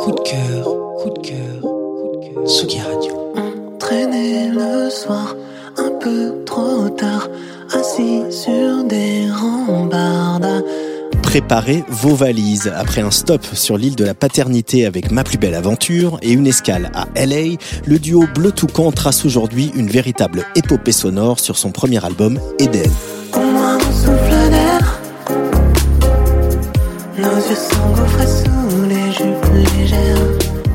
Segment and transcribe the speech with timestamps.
[0.00, 0.64] Coup de cœur,
[0.98, 2.48] coup de cœur, coup de cœur.
[2.48, 3.32] Sugi Radio.
[3.36, 5.34] On traînait le soir
[5.76, 7.28] un peu trop tard,
[7.72, 10.64] assis sur des rambardes.
[11.22, 12.72] Préparez vos valises.
[12.76, 16.46] Après un stop sur l'île de la Paternité avec Ma plus belle aventure et une
[16.46, 21.72] escale à LA, le duo Bleu Toucan trace aujourd'hui une véritable épopée sonore sur son
[21.72, 22.90] premier album Eden.
[23.30, 25.00] Comme un souffle d'air,
[27.18, 28.55] nos yeux s'engouffraient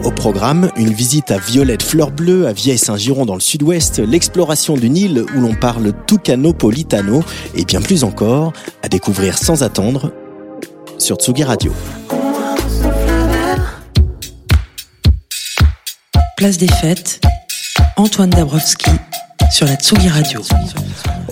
[0.04, 4.98] Au programme, une visite à Violette Fleur Bleue, à Vieille-Saint-Giron dans le sud-ouest, l'exploration d'une
[4.98, 7.24] île où l'on parle Tucano-Politano
[7.56, 10.12] et bien plus encore, à découvrir sans attendre
[10.98, 11.72] sur Tsugi Radio.
[16.38, 17.22] Place des fêtes,
[17.98, 18.92] Antoine Dabrowski
[19.52, 20.42] sur la Tsugi Radio.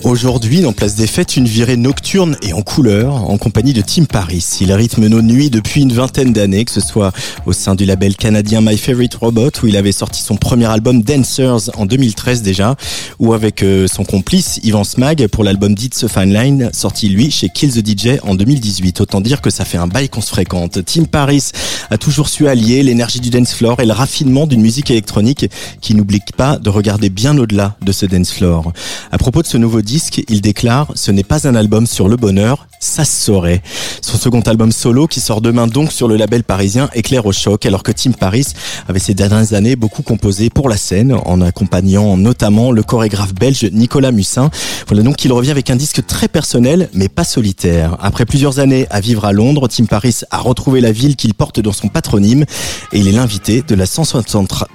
[0.02, 4.04] Aujourd'hui, dans Place des Fêtes, une virée nocturne et en couleur, en compagnie de Tim
[4.04, 4.44] Paris.
[4.60, 7.12] Il rythme nos nuits depuis une vingtaine d'années, que ce soit
[7.44, 11.02] au sein du label canadien My Favorite Robot, où il avait sorti son premier album
[11.02, 12.76] Dancers en 2013 déjà,
[13.18, 17.30] ou avec euh, son complice Ivan Smag pour l'album It's a Fine Line, sorti lui
[17.30, 19.02] chez Kill the DJ en 2018.
[19.02, 20.78] Autant dire que ça fait un bail qu'on se fréquente.
[20.86, 21.50] Tim Paris
[21.90, 25.46] a toujours su allier l'énergie du dance floor et le raffinement d'une musique électronique
[25.80, 28.72] qui n'oublie pas de regarder bien au-delà de ce dance floor.
[29.10, 32.16] À propos de ce nouveau disque, il déclare ce n'est pas un album sur le
[32.16, 33.62] bonheur, ça se saurait.
[34.00, 37.66] Son second album solo, qui sort demain donc sur le label parisien, éclaire au choc,
[37.66, 38.46] alors que Tim Paris
[38.88, 43.68] avait ces dernières années beaucoup composé pour la scène, en accompagnant notamment le chorégraphe belge
[43.72, 44.50] Nicolas Mussin.
[44.88, 47.96] Voilà donc qu'il revient avec un disque très personnel, mais pas solitaire.
[48.00, 51.60] Après plusieurs années à vivre à Londres, Tim Paris a retrouvé la ville qu'il porte
[51.60, 52.44] dans son patronyme,
[52.92, 54.68] et il est l'invité de la 163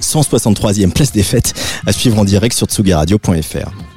[0.00, 1.54] 163e place des fêtes
[1.86, 3.91] à suivre en direct sur tsugaradio.fr.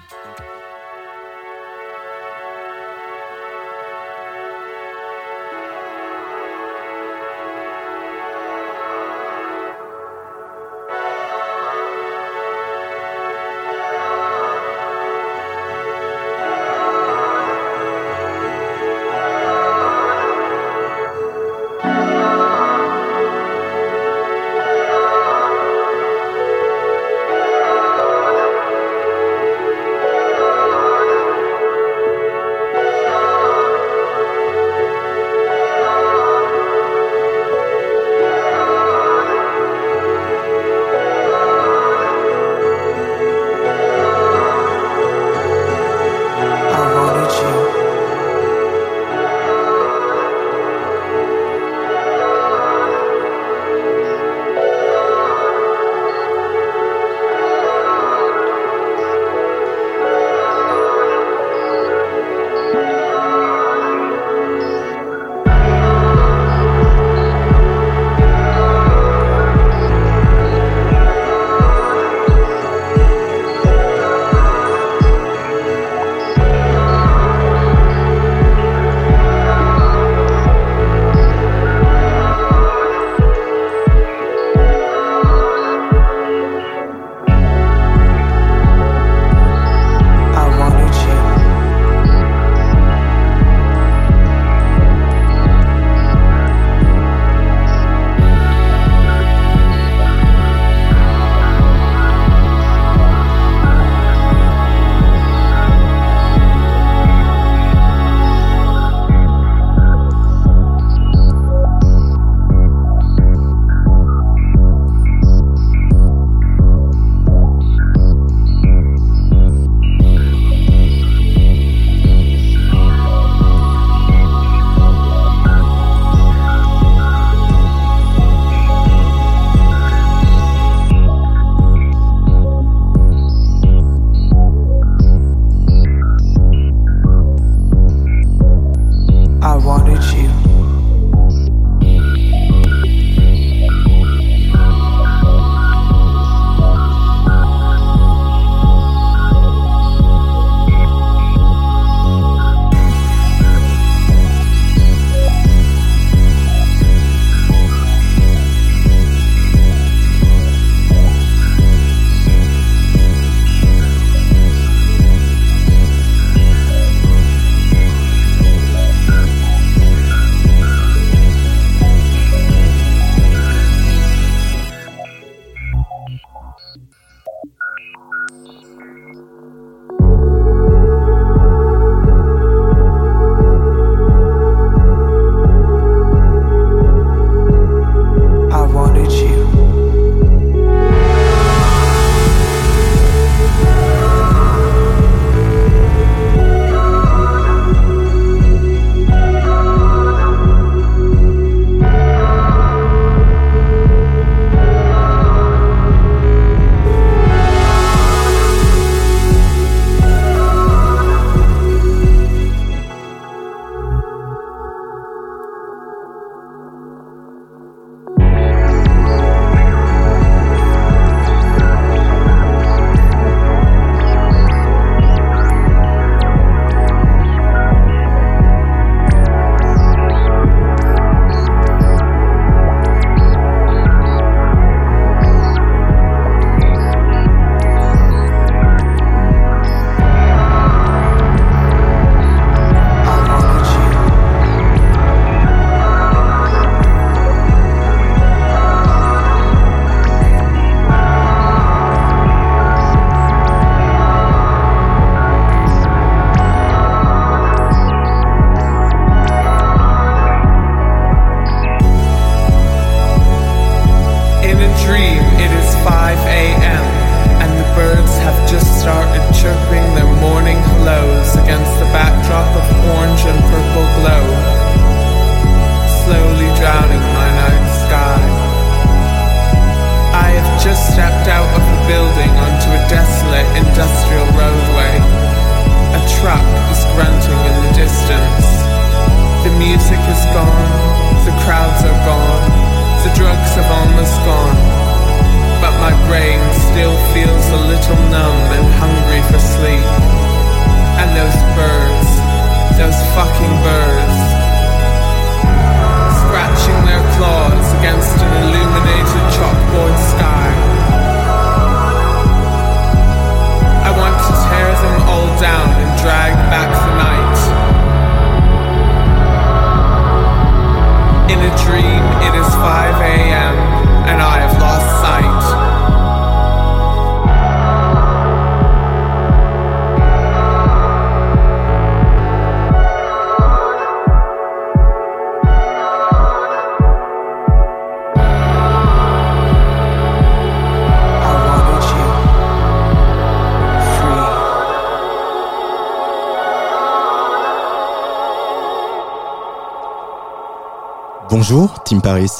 [351.47, 352.31] Bonjour, Tim Paris.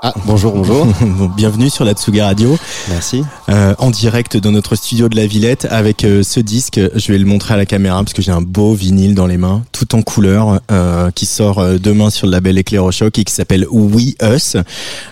[0.00, 0.86] Ah, bonjour, bonjour.
[1.36, 2.56] Bienvenue sur la Tsuga Radio.
[2.88, 3.24] Merci.
[3.48, 6.78] Euh, en direct dans notre studio de la Villette avec euh, ce disque.
[6.94, 9.38] Je vais le montrer à la caméra parce que j'ai un beau vinyle dans les
[9.38, 13.66] mains, tout en couleur, euh, qui sort demain sur le label Éclair-au-Choc et qui s'appelle
[13.68, 14.56] We Us.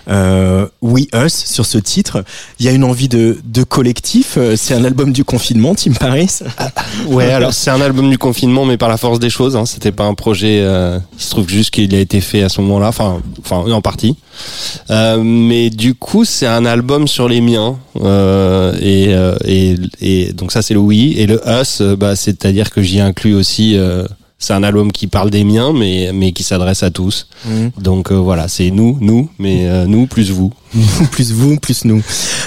[0.09, 2.23] Euh, We Us, sur ce titre,
[2.59, 4.35] il y a une envie de, de collectif.
[4.37, 6.39] Euh, C'est un album du confinement, Tim Paris.
[7.07, 9.55] Ouais, alors c'est un album du confinement, mais par la force des choses.
[9.55, 10.59] Hein, C'était pas un projet.
[10.61, 13.81] Euh, il se trouve juste qu'il a été fait à ce moment-là, enfin, enfin en
[13.81, 14.15] partie.
[14.89, 17.77] Euh, mais du coup, c'est un album sur les miens.
[18.01, 21.13] Euh, et, euh, et, et donc ça, c'est le oui.
[21.17, 23.75] Et le us, bah, c'est-à-dire que j'y inclus aussi.
[23.77, 24.05] euh,
[24.43, 27.27] c'est un album qui parle des miens, mais mais qui s'adresse à tous.
[27.77, 30.51] Donc euh, voilà, c'est nous, nous, mais euh, nous plus vous.
[31.11, 32.01] plus vous, plus nous.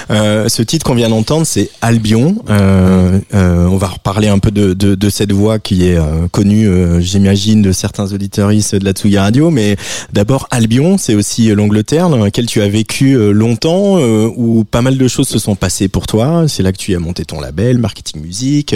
[0.09, 2.35] Euh, ce titre qu'on vient d'entendre, c'est Albion.
[2.49, 6.27] Euh, euh, on va reparler un peu de, de, de cette voix qui est euh,
[6.31, 9.49] connue, euh, j'imagine, de certains auditeuristes de la Tsugi Radio.
[9.49, 9.77] Mais
[10.13, 14.97] d'abord, Albion, c'est aussi l'Angleterre dans laquelle tu as vécu euh, longtemps, où pas mal
[14.97, 16.45] de choses se sont passées pour toi.
[16.47, 18.75] C'est là que tu as monté ton label, Marketing Music,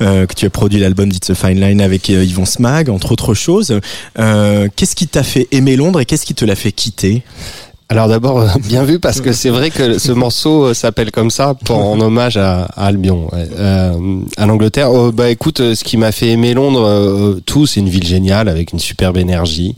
[0.00, 3.34] euh, que tu as produit l'album It's a Fine Line avec Yvon Smag, entre autres
[3.34, 3.78] choses.
[4.16, 7.22] Qu'est-ce qui t'a fait aimer Londres et qu'est-ce qui te l'a fait quitter?
[7.92, 11.30] Alors d'abord, euh, bien vu parce que c'est vrai que ce morceau euh, s'appelle comme
[11.30, 13.46] ça pour, en hommage à, à Albion, ouais.
[13.54, 14.90] Euh, à l'Angleterre.
[14.90, 18.06] Oh, bah écoute, euh, ce qui m'a fait aimer Londres, euh, tout, c'est une ville
[18.06, 19.74] géniale avec une superbe énergie.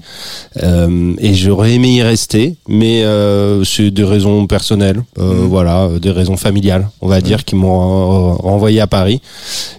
[0.62, 6.12] Euh, et j'aurais aimé y rester, mais euh, c'est des raisons personnelles, euh, voilà, des
[6.12, 9.20] raisons familiales, on va dire, qui m'ont renvoyé à Paris.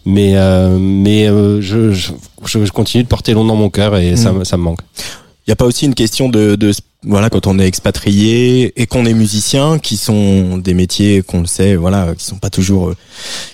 [0.06, 2.12] Mais euh, mais euh, je, je,
[2.44, 4.80] je continue de porter Londres dans mon cœur et ça, me- ça me manque.
[5.48, 6.72] Il n'y a pas aussi une question de, de
[7.08, 11.46] voilà quand on est expatrié et qu'on est musicien, qui sont des métiers qu'on le
[11.48, 12.96] sait, voilà, qui sont pas toujours, euh,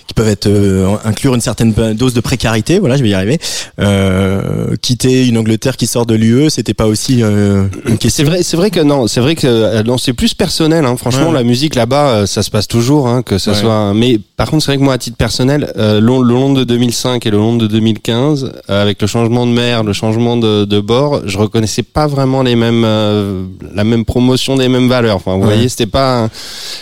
[0.06, 2.78] qui peuvent être euh, inclure une certaine dose de précarité.
[2.78, 3.38] Voilà, je vais y arriver.
[3.78, 7.64] Euh, quitter une Angleterre qui sort de l'UE, c'était pas aussi euh,
[8.08, 10.84] C'est vrai, c'est vrai que non, c'est vrai que euh, non, c'est plus personnel.
[10.84, 10.96] Hein.
[10.96, 11.34] Franchement, Ouais.
[11.34, 13.58] la musique là-bas, euh, ça se passe toujours, hein, que ça Ouais.
[13.60, 13.94] soit.
[13.94, 16.64] Mais par contre, c'est vrai que moi, à titre personnel, euh, le, le long de
[16.64, 20.64] 2005 et le long de 2015, euh, avec le changement de mer, le changement de,
[20.64, 25.14] de bord, je reconnaissais pas vraiment les mêmes, euh, la même promotion des mêmes valeurs.
[25.14, 25.54] Enfin, vous Ouais.
[25.54, 26.28] voyez, c'était pas.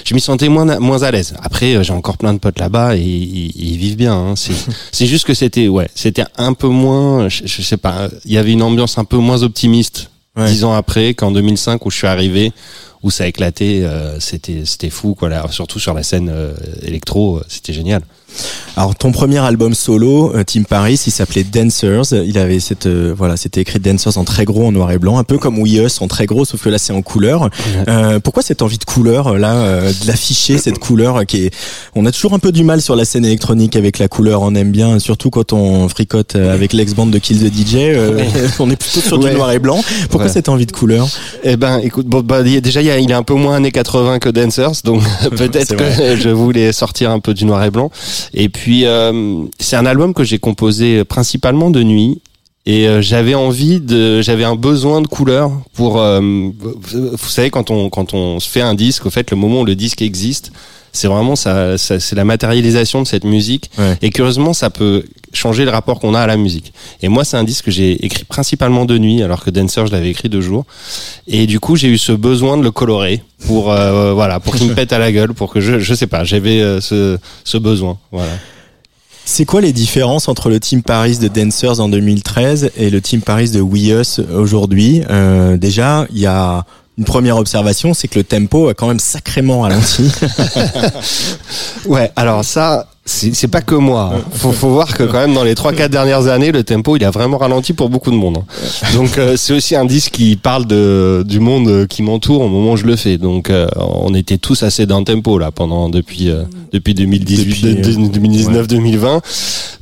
[0.07, 1.35] Je m'y sentais moins moins à l'aise.
[1.43, 4.15] Après, euh, j'ai encore plein de potes là-bas et ils, ils vivent bien.
[4.15, 4.35] Hein.
[4.37, 4.55] C'est
[4.93, 7.29] c'est juste que c'était ouais, c'était un peu moins.
[7.29, 8.09] Je, je sais pas.
[8.25, 11.91] Il y avait une ambiance un peu moins optimiste Dix ans après qu'en 2005 où
[11.91, 12.53] je suis arrivé
[13.03, 16.55] où ça a éclaté euh, c'était c'était fou quoi là, surtout sur la scène euh,
[16.83, 18.03] électro euh, c'était génial
[18.77, 22.13] Alors ton premier album solo, euh, Tim Paris, il s'appelait Dancers.
[22.13, 25.19] Il avait cette euh, voilà, c'était écrit Dancers en très gros en noir et blanc,
[25.19, 27.51] un peu comme We Us en très gros, sauf que là c'est en couleur.
[27.89, 31.55] Euh, pourquoi cette envie de couleur euh, là, euh, de l'afficher cette couleur qui est,
[31.95, 34.55] on a toujours un peu du mal sur la scène électronique avec la couleur, on
[34.55, 38.25] aime bien, surtout quand on fricote avec l'ex-band de Kill the DJ, euh,
[38.61, 39.31] on est plutôt sur Ouais.
[39.31, 39.83] du noir et blanc.
[40.09, 40.33] Pourquoi Ouais.
[40.33, 41.07] cette envie de couleur?
[41.45, 44.29] Eh ben écoute bon bah déjà il, il est un peu moins années 80 que
[44.31, 45.03] Dancers donc
[45.37, 47.91] peut-être que je voulais sortir un peu du noir et blanc
[48.35, 52.21] et puis euh, c'est un album que j'ai composé principalement de nuit
[52.67, 57.71] et euh, j'avais envie de j'avais un besoin de couleur pour euh, vous savez quand
[57.71, 60.53] on quand on se fait un disque au fait le moment où le disque existe
[60.93, 63.97] c'est vraiment ça, ça c'est la matérialisation de cette musique Ouais.
[64.03, 66.73] et curieusement ça peut changer le rapport qu'on a à la musique.
[67.03, 69.93] Et moi c'est un disque que j'ai écrit principalement de nuit alors que Dancer je
[69.93, 70.65] l'avais écrit de jour.
[71.29, 74.69] Et du coup j'ai eu ce besoin de le colorer pour euh, voilà pour qu'il
[74.69, 77.59] me pète à la gueule pour que je je sais pas j'avais euh, ce ce
[77.59, 78.33] besoin voilà.
[79.25, 83.21] C'est quoi les différences entre le Team Paris de Dancers en 2013 et le Team
[83.21, 85.03] Paris de We Us aujourd'hui?
[85.09, 86.65] Euh, Déjà, il y a
[86.99, 90.11] une première observation, c'est que le tempo a quand même sacrément ralenti.
[91.87, 92.89] Ouais, alors ça,
[93.35, 94.13] c'est pas que moi.
[94.15, 94.21] hein.
[94.33, 97.05] Faut, faut voir que quand même dans les trois quatre dernières années, le tempo il
[97.05, 98.39] a vraiment ralenti pour beaucoup de monde.
[98.39, 98.87] hein.
[98.95, 102.73] Donc euh, c'est aussi un disque qui parle de du monde qui m'entoure au moment
[102.73, 103.19] où je le fais.
[103.19, 107.45] Donc euh, on était tous assez dans le tempo là pendant depuis euh, depuis 2018,
[107.45, 109.21] Depuis, euh, 2019, 2020.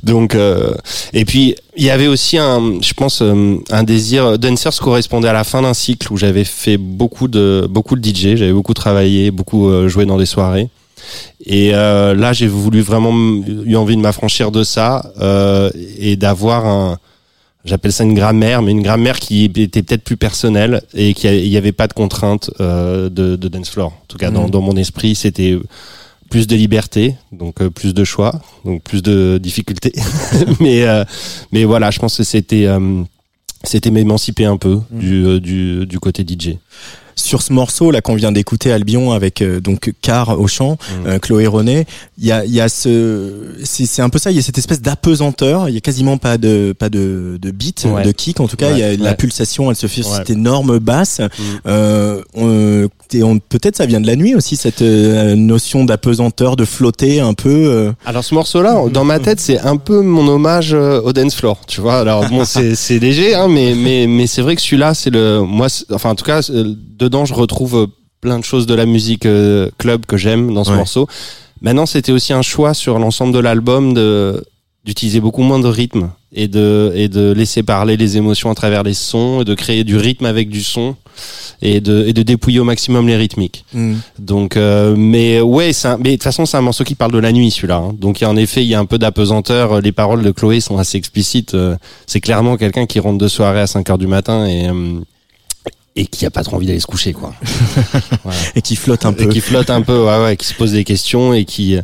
[0.03, 0.71] Donc euh,
[1.13, 4.37] et puis il y avait aussi un, je pense, euh, un désir.
[4.39, 8.35] Dancers correspondait à la fin d'un cycle où j'avais fait beaucoup de beaucoup de DJ,
[8.35, 10.69] j'avais beaucoup travaillé, beaucoup joué dans des soirées.
[11.45, 13.13] Et euh, là, j'ai voulu vraiment
[13.65, 16.97] eu envie de m'affranchir de ça euh, et d'avoir un,
[17.65, 21.47] j'appelle ça une grammaire, mais une grammaire qui était peut-être plus personnelle et qui il
[21.47, 23.87] y avait pas de contraintes euh, de, de dance floor.
[23.91, 24.49] En tout cas, dans, Mhm.
[24.51, 25.57] dans mon esprit, c'était
[26.29, 29.93] plus de liberté, donc euh, plus de choix, donc plus de difficultés.
[30.59, 31.03] mais euh,
[31.51, 32.67] mais voilà, je pense que c'était
[33.63, 36.55] c'était m'émanciper un peu du, euh, du du côté DJ.
[37.19, 41.07] Sur ce morceau là qu'on vient d'écouter Albion avec euh, donc Car au chant, Mm.
[41.07, 41.85] euh, Chloé René,
[42.17, 43.29] il y a, il y a ce,
[43.63, 46.17] c'est c'est un peu ça, il y a cette espèce d'apesanteur, il y a quasiment
[46.17, 48.03] pas de pas de, de beat, Ouais.
[48.03, 50.13] de kick, en tout cas, il y a Ouais, la pulsation, elle se fait sur
[50.15, 51.21] cette énorme basse.
[51.67, 56.55] Euh, on- et on- peut-être ça vient de la nuit aussi cette euh, notion d'apesanteur,
[56.55, 57.49] de flotter un peu.
[57.49, 57.91] euh.
[58.05, 61.59] Alors ce morceau-là, dans ma tête, c'est un peu mon hommage euh, au dance floor,
[61.67, 61.97] tu vois.
[61.99, 65.41] Alors bon, c'est c'est léger, hein, mais mais mais c'est vrai que celui-là, c'est le
[65.41, 66.41] moi, enfin en tout cas,
[67.09, 67.87] dedans, je retrouve euh,
[68.21, 70.77] plein de choses de la musique euh, club que j'aime dans ce Ouais.
[70.77, 71.07] morceau.
[71.61, 74.43] Maintenant, c'était aussi un choix sur l'ensemble de l'album de
[74.85, 78.81] d'utiliser beaucoup moins de rythme et de et de laisser parler les émotions à travers
[78.83, 80.95] les sons et de créer du rythme avec du son
[81.61, 83.65] et de et de dépouiller au maximum les rythmiques.
[84.19, 87.19] Donc, euh, mais ouais, un- mais de toute façon, c'est un morceau qui parle de
[87.19, 87.75] la nuit, celui-là.
[87.75, 87.91] hein.
[87.99, 89.81] Donc, il y a, en effet, il y a un peu d'apesanteur.
[89.81, 91.55] Les paroles de Chloé sont assez explicites.
[92.07, 94.69] C'est clairement quelqu'un qui rentre de soirée à 5 heures du matin et
[95.95, 97.33] et qui a pas trop envie d'aller se coucher, quoi.
[98.55, 99.27] et qui flotte un Et peu.
[99.27, 101.75] qui flotte un peu, ouais, ouais, qui se pose des questions et qui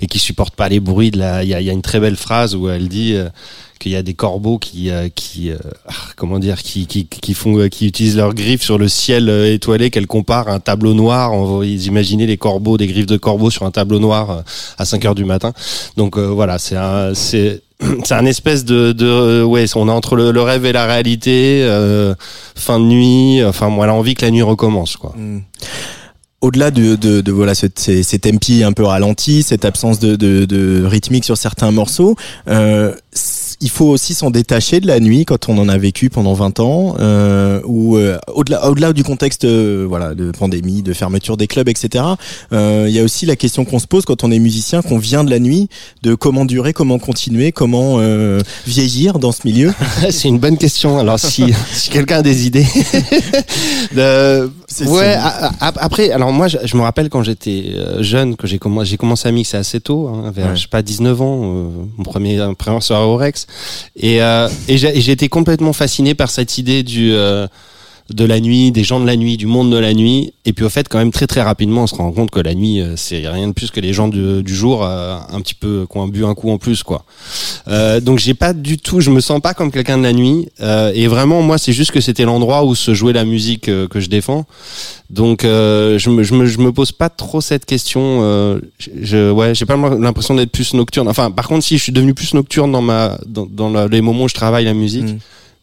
[0.00, 1.42] et qui supporte pas les bruits de la.
[1.44, 3.14] Il y a, y a une très belle phrase où elle dit.
[3.14, 3.28] euh,
[3.78, 5.56] qu'il y a des corbeaux qui euh, qui euh,
[5.88, 9.88] ah, comment dire qui qui qui font qui utilisent leurs griffes sur le ciel étoilé
[9.88, 13.48] qu'elle compare à un tableau noir on va imaginer les corbeaux des griffes de corbeaux
[13.48, 14.44] sur un tableau noir
[14.76, 15.54] à 5 heures du matin
[15.96, 17.62] donc euh, voilà c'est un c'est
[18.04, 22.14] c'est un espèce de, de ouais on est entre le, rêve et la réalité euh,
[22.54, 25.14] fin de nuit enfin moi elle a envie que la nuit recommence quoi.
[26.42, 30.16] Au-delà de, de, de voilà ce- ces, ces tempi un peu ralentis, cette absence de,
[30.16, 32.16] de, rythmique sur certains morceaux,
[32.48, 32.94] euh,
[33.60, 36.60] il faut aussi s'en détacher de la nuit quand on en a vécu pendant 20
[36.60, 41.46] ans, euh, ou euh, au-delà au-delà du contexte euh, voilà de pandémie, de fermeture des
[41.46, 42.04] clubs, etc.
[42.52, 44.98] euh, Il y a aussi la question qu'on se pose quand on est musicien, qu'on
[44.98, 45.68] vient de la nuit,
[46.02, 49.72] de comment durer, comment continuer, comment euh, vieillir dans ce milieu.
[50.10, 50.98] c'est une bonne question.
[50.98, 52.66] Alors si, si quelqu'un a des idées,
[53.94, 54.50] de-
[54.86, 54.86] ouais.
[54.86, 58.46] c'est- a- a- Après, alors moi, je, je me rappelle quand j'étais euh, jeune, que
[58.46, 60.56] j'ai commencé, j'ai commencé à mixer assez tôt, hein, vers Ouais.
[60.56, 63.46] je sais pas 19 ans, euh, mon premier première soirée au Rex,
[63.96, 67.46] et, euh, et j'ai et j'ai été complètement fasciné par cette idée du euh,
[68.12, 70.32] de la nuit, des gens de la nuit, du monde de la nuit.
[70.44, 72.54] Et puis au fait, quand même très très rapidement, on se rend compte que la
[72.54, 75.54] nuit, euh, c'est rien de plus que les gens du, du jour, euh, un petit
[75.54, 77.04] peu, qui ont bu un coup en plus, quoi.
[77.68, 80.48] Euh, donc j'ai pas du tout, je me sens pas comme quelqu'un de la nuit.
[80.60, 83.86] Euh, et vraiment, moi, c'est juste que c'était l'endroit où se jouait la musique euh,
[83.86, 84.44] que je défends.
[85.08, 88.00] Donc euh, je, me, je me je me pose pas trop cette question.
[88.22, 91.08] Euh, je, ouais, j'ai pas l'impression d'être plus nocturne.
[91.08, 94.00] Enfin, par contre, si je suis devenu plus nocturne dans ma dans, dans la- les
[94.00, 95.18] moments où je travaille la musique, Mm.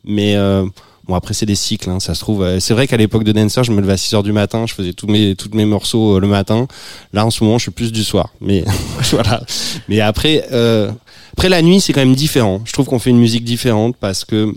[0.05, 0.65] mais euh,
[1.07, 2.43] Bon après c'est des cycles, hein, ça se trouve.
[2.43, 4.65] Euh, C'est vrai qu'à l'époque de Dancer, je me levais à 6 heures du matin,
[4.67, 6.67] je faisais tous mes tous mes morceaux euh, le matin.
[7.13, 8.29] Là en ce moment, je suis plus du soir.
[8.41, 8.63] Mais
[9.11, 9.41] voilà.
[9.87, 10.91] Mais après euh,
[11.33, 12.61] après la nuit, c'est quand même différent.
[12.65, 14.53] Je trouve qu'on fait une musique différente parce que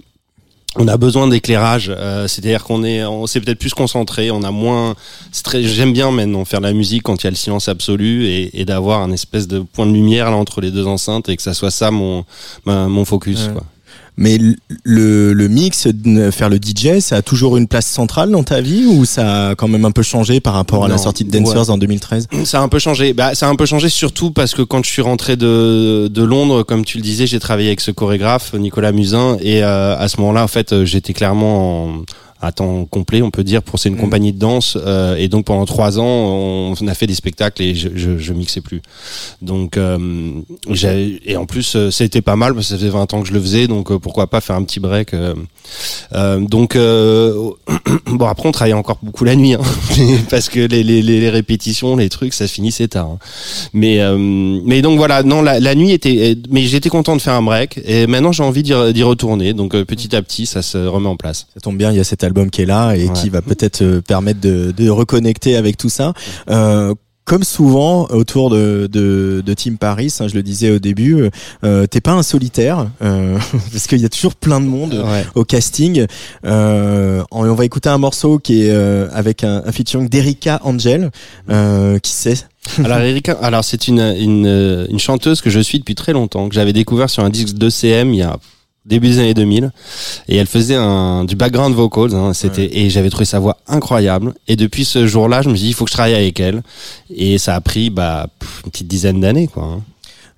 [0.77, 4.53] on a besoin d'éclairage, euh, c'est-à-dire qu'on est, on s'est peut-être plus concentré, on a
[4.53, 4.95] moins.
[5.33, 7.69] c'est très- J'aime bien maintenant faire de la musique quand il y a le silence
[7.69, 11.29] absolu et, et d'avoir un espèce de point de lumière là entre les deux enceintes
[11.29, 12.25] et que ça soit ça mon
[12.67, 13.47] ma- mon focus.
[13.49, 13.53] Ouais.
[13.55, 13.65] Quoi.
[14.21, 15.89] Mais le- le, mix,
[16.31, 19.55] faire le DJ, ça a toujours une place centrale dans ta vie ou ça a
[19.55, 21.71] quand même un peu changé par rapport à la sortie de Dancers ouais.
[21.71, 23.15] en 2013 Ça a un peu changé.
[23.15, 26.23] Bah, ça a un peu changé surtout parce que quand je suis rentré de, de
[26.23, 30.07] Londres, comme tu le disais, j'ai travaillé avec ce chorégraphe Nicolas Musin et euh, à
[30.09, 32.03] ce moment-là, en fait, j'étais clairement en,
[32.41, 34.01] à temps complet, on peut dire, pour c'est une Mm.
[34.01, 37.63] compagnie de danse euh, et donc pendant trois ans, on, on a fait des spectacles
[37.63, 38.81] et je, je, je mixais plus.
[39.43, 39.99] Donc euh,
[40.71, 43.29] j'ai- et en plus, euh, c'était pas mal parce que ça faisait 20 ans que
[43.29, 45.13] je le faisais, donc euh, pourquoi pas faire un petit break.
[45.15, 45.35] euh.
[46.15, 47.51] Euh, donc euh,
[48.07, 49.61] bon après on travaillait encore beaucoup la nuit hein,
[50.31, 53.07] parce que les, les, les répétitions, les trucs, ça se finissait tard.
[53.07, 53.19] hein.
[53.73, 57.35] Mais euh, mais donc voilà, non la, la nuit était, mais j'étais content de faire
[57.35, 59.53] un break et maintenant j'ai envie d'y re- d'y retourner.
[59.53, 61.47] Donc euh, petit à petit, ça se remet en place.
[61.55, 63.13] Ça tombe bien, il y a cet album qui est là et Ouais.
[63.15, 66.13] qui va peut-être euh, permettre de, de reconnecter avec tout ça.
[66.49, 66.95] Euh,
[67.27, 71.29] comme souvent autour de, de, de Team Paris, hein, je le disais au début,
[71.63, 73.39] euh, t'es pas un solitaire euh,
[73.73, 75.25] parce qu'il y a toujours plein de monde Ouais.
[75.37, 76.07] au casting.
[76.45, 81.11] Euh, on va écouter un morceau qui est euh, avec un, un featuring d'Erika Angel.
[81.51, 82.47] Euh, qui c'est
[82.83, 86.49] Alors Erika, alors c'est une, une euh, une chanteuse que je suis depuis très longtemps,
[86.49, 88.39] que j'avais découvert sur un disque de CM il y a
[88.87, 89.71] début des années 2000
[90.29, 94.35] et elle faisait un du background vocals hein, c'était et j'avais trouvé sa voix incroyable.
[94.49, 96.63] Et depuis ce jour-là je me suis dit il faut que je travaille avec elle.
[97.15, 98.29] Et ça a pris bah
[98.65, 99.81] une petite dizaine d'années quoi hein.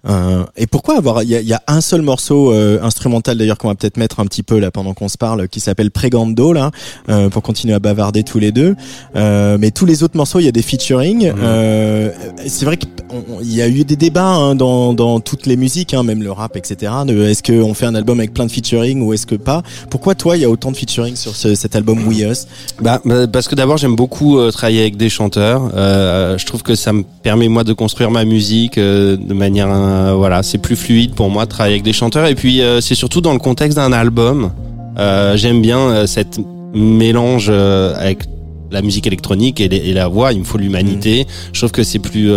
[0.08, 3.68] Euh, et pourquoi avoir Il y y a un seul morceau euh, instrumental d'ailleurs qu'on
[3.68, 6.70] va peut-être mettre un petit peu là pendant qu'on se parle, qui s'appelle Pregando là,
[7.08, 8.74] euh, pour continuer à bavarder tous les deux.
[9.16, 11.28] Euh, mais tous les autres morceaux, il y a des featuring.
[11.30, 11.34] Mhm.
[11.42, 12.10] Euh,
[12.46, 12.88] c'est vrai qu'il
[13.42, 16.56] y a eu des débats hein, dans, dans toutes les musiques, hein, même le rap,
[16.56, 16.90] etc.
[17.06, 19.62] De est-ce qu'on fait un album avec plein de featuring ou est-ce que pas?
[19.90, 22.46] Pourquoi toi, il y a autant de featuring sur ce- cet album We Us?
[22.80, 25.70] Bah, bah, parce que d'abord j'aime beaucoup euh, travailler avec des chanteurs.
[25.74, 29.68] Euh, je trouve que ça me permet moi de construire ma musique euh, de manière
[29.92, 32.26] euh, voilà, c'est plus fluide pour moi de travailler avec des chanteurs.
[32.26, 34.50] Et puis euh, c'est surtout dans le contexte d'un album.
[34.98, 36.38] Euh, j'aime bien cette
[36.74, 38.24] mélange avec
[38.70, 40.32] la musique électronique et, les- et la voix.
[40.32, 41.26] Il me faut l'humanité.
[41.52, 42.30] Je trouve que c'est plus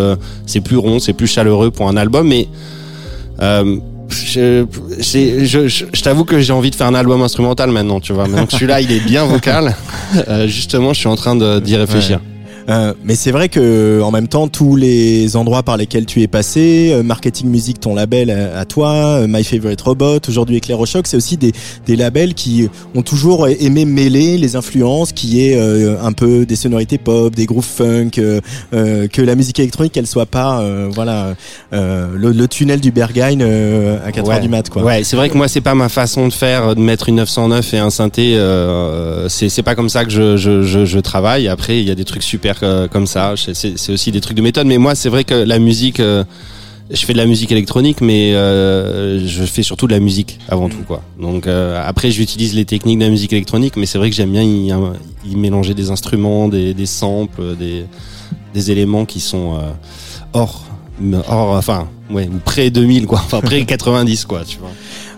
[0.45, 2.27] c'est plus rond, c'est plus chaleureux pour un album.
[2.27, 2.47] Mais
[4.09, 4.65] je,
[5.01, 8.13] c'est- je, je, je t'avoue que j'ai envie de faire un album instrumental maintenant, tu
[8.13, 8.27] vois.
[8.27, 9.75] Maintenant que celui-là, il est bien vocal.
[10.45, 12.19] justement, je suis en train d'y réfléchir.
[12.67, 16.27] Euh, mais c'est vrai que en même temps, tous les endroits par lesquels tu es
[16.27, 21.05] passé, euh, Marketing Music, ton label à, à toi, euh, My Favorite Robot, aujourd'hui Éclairochoc,
[21.07, 21.51] c'est aussi des,
[21.85, 26.55] des labels qui ont toujours aimé mêler les influences, qui est euh, un peu des
[26.55, 28.41] sonorités pop, des grooves funk, euh,
[28.73, 31.35] euh, que la musique électronique, elle soit pas, euh, voilà,
[31.73, 34.33] euh, le, le tunnel du Berghain euh, à 4 Ouais.
[34.35, 34.83] heures du mat, quoi.
[34.83, 37.73] Ouais, c'est vrai que moi, c'est pas ma façon de faire, de mettre une 909
[37.73, 38.35] et un synthé.
[38.37, 41.47] Euh, c'est c'est pas comme ça que je, je, je, je travaille.
[41.47, 43.33] Après, il y a des trucs super euh, comme ça.
[43.37, 44.67] C'est- aussi des trucs de méthode.
[44.67, 45.99] Mais moi, c'est vrai que la musique.
[45.99, 46.23] euh,
[46.91, 50.69] je fais de la musique électronique, mais euh, je fais surtout de la musique avant
[50.69, 51.01] tout, quoi.
[51.19, 54.31] Donc euh, après, j'utilise les techniques de la musique électronique, mais c'est vrai que j'aime
[54.31, 57.85] bien y, y mélanger des instruments, des, des samples, des,
[58.53, 59.71] des éléments qui sont euh,
[60.33, 60.63] hors,
[61.27, 63.19] hors, enfin, ouais, ou près 2000, quoi.
[63.25, 64.71] Enfin, près 90, quoi, tu vois.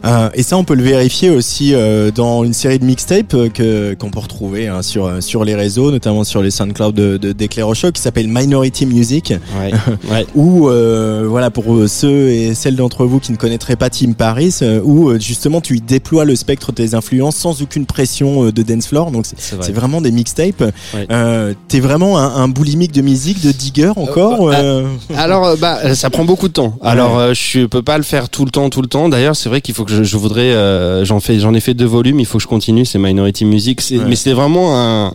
[0.05, 3.49] Euh, et ça, on peut le vérifier aussi euh, dans une série de mixtapes euh,
[3.49, 7.31] que qu'on peut retrouver hein, sur sur les réseaux, notamment sur les SoundCloud de, de
[7.31, 9.33] d'Éclairochoc, qui s'appelle Minority Music.
[9.60, 9.71] Ouais,
[10.12, 10.25] ouais.
[10.36, 14.60] Où euh, voilà pour ceux et celles d'entre vous qui ne connaîtraient pas Team Paris,
[14.83, 18.88] où justement tu y déploies le spectre de tes influences sans aucune pression de dance
[18.88, 19.12] floor.
[19.12, 19.65] Donc c'est C'est vrai.
[19.65, 20.63] c'est vraiment des mixtapes.
[20.93, 21.55] Ouais.
[21.67, 24.49] T'es vraiment un, un boulimique de musique, de digger encore.
[24.51, 26.77] Euh, Alors, bah, ça prend beaucoup de temps.
[26.81, 29.10] Alors, je peux pas le faire tout le temps, tout le temps.
[29.10, 31.73] D'ailleurs, c'est vrai qu'il faut que je, je voudrais, euh, j'en fais, j'en ai fait
[31.73, 32.19] deux volumes.
[32.19, 32.86] Il faut que je continue.
[32.86, 33.81] C'est Minority Music.
[33.91, 33.97] Ouais.
[34.07, 35.13] Mais c'est vraiment un,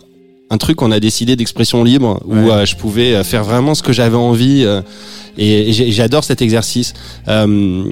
[0.53, 2.51] un truc qu'on a décidé d'expression libre où Ouais.
[2.51, 4.63] euh, je pouvais euh, faire vraiment ce que j'avais envie.
[4.63, 4.81] euh,
[5.35, 6.93] et j'adore cet exercice.
[7.27, 7.89] Euh,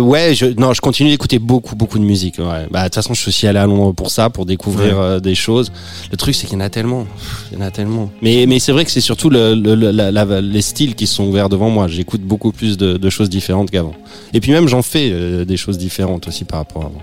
[0.00, 2.38] ouais, je, non, je continue d'écouter beaucoup, beaucoup de musique.
[2.40, 2.66] Ouais.
[2.72, 5.20] Bah, de toute façon, je suis aussi allé à Londres pour ça, pour découvrir Ouais.
[5.20, 5.70] des choses.
[6.10, 7.06] Le truc, c'est qu'il y en a tellement.
[7.52, 8.10] Il y en a tellement.
[8.22, 11.06] Mais, mais c'est vrai que c'est surtout le, le- le- la- la- les styles qui
[11.06, 11.86] sont ouverts devant moi.
[11.86, 13.94] J'écoute beaucoup plus de, de choses différentes qu'avant.
[14.34, 17.02] Et puis même, j'en fais des choses différentes aussi par rapport à avant.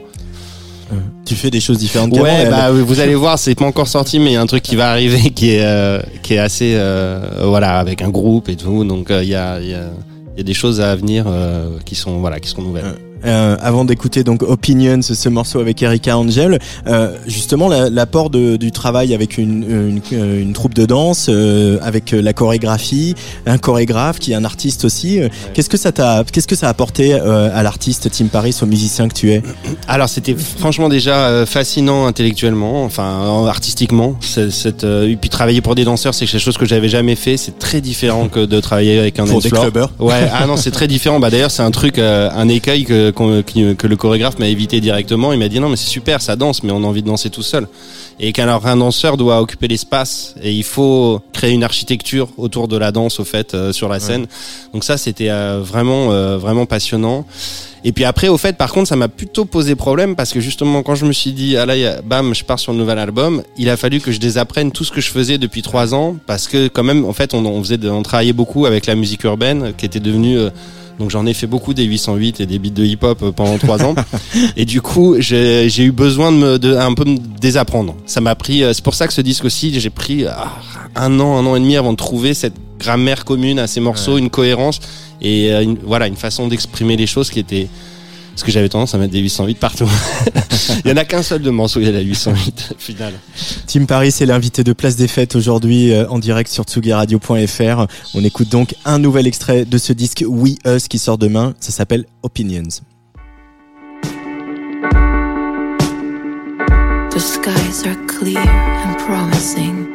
[1.25, 2.13] Tu fais des choses différentes.
[2.17, 4.63] Ouais, bah vous allez voir, c'est pas encore sorti, mais il y a un truc
[4.63, 8.55] qui va arriver qui est euh, qui est assez euh, voilà avec un groupe et
[8.55, 8.83] tout.
[8.83, 9.89] Donc euh, il y a il y a
[10.37, 12.95] y a des choses à venir euh, qui sont voilà qui sont nouvelles.
[13.25, 18.57] Euh, avant d'écouter donc Opinions, ce morceau avec Erika Angel, euh, justement la- l'apport de-
[18.57, 23.57] du travail avec une, une, euh, une troupe de danse, euh, avec la chorégraphie, un
[23.57, 25.19] chorégraphe qui est un artiste aussi.
[25.19, 28.55] euh, Qu'est-ce que ça t'a, qu'est-ce que ça a apporté euh, à l'artiste Tim Paris,
[28.61, 29.41] au musicien que tu es?
[29.87, 34.15] Alors c'était franchement déjà euh, fascinant intellectuellement, enfin artistiquement.
[34.21, 37.37] Cette, euh, et puis travailler pour des danseurs, c'est quelque chose que j'avais jamais fait.
[37.37, 39.89] C'est très différent que de travailler avec un Pour des clubbers.
[39.99, 41.19] Ouais, ah non, c'est très différent.
[41.19, 44.47] Bah d'ailleurs, c'est un truc, euh, un écueil que, qu'on- qui- que le chorégraphe m'a
[44.47, 45.33] évité directement.
[45.33, 47.29] Il m'a dit non, mais c'est super, ça danse, mais on a envie de danser
[47.29, 47.67] tout seul.
[48.19, 52.75] Et qu'alors un danseur doit occuper l'espace et il faut créer une architecture autour de
[52.77, 54.25] la danse au fait euh, sur la scène.
[54.73, 57.25] Donc ça, c'était euh, vraiment, euh, vraiment passionnant.
[57.83, 60.81] Et puis après, au fait, par contre, ça m'a plutôt posé problème parce que justement,
[60.81, 63.69] quand je me suis dit, ah là, bam, je pars sur le nouvel album, il
[63.69, 66.67] a fallu que je désapprenne tout ce que je faisais depuis trois ans parce que
[66.69, 69.73] quand même, en fait, on, on faisait, de- on travaillait beaucoup avec la musique urbaine
[69.77, 70.49] qui était devenue euh,
[70.99, 73.83] donc j'en ai fait beaucoup des 808 et des beats de hip-hop euh, pendant trois
[73.83, 73.93] ans.
[74.57, 77.95] Et du coup, j'ai eu besoin de, me, de un peu me désapprendre.
[78.05, 78.63] Ça m'a pris.
[78.63, 80.51] euh, C'est pour ça que ce disque aussi, j'ai pris ah,
[80.95, 84.17] un an, un an et demi avant de trouver cette grammaire commune à ces morceaux,
[84.17, 84.79] une cohérence
[85.21, 87.67] et euh, une, voilà une façon d'exprimer les choses qui était.
[88.37, 89.89] Parce que j'avais tendance à mettre des 808 partout.
[90.85, 93.13] il y en a qu'un seul de morceau, il y a la 808 final.
[93.65, 97.87] Tim Paris est l'invité de Place des Fêtes aujourd'hui euh, en direct sur tsugiradio.fr.
[98.13, 101.55] On écoute donc un nouvel extrait de ce disque We Us qui sort demain.
[101.59, 102.83] Ça s'appelle Opinions.
[107.09, 109.87] The skies are clear and promising.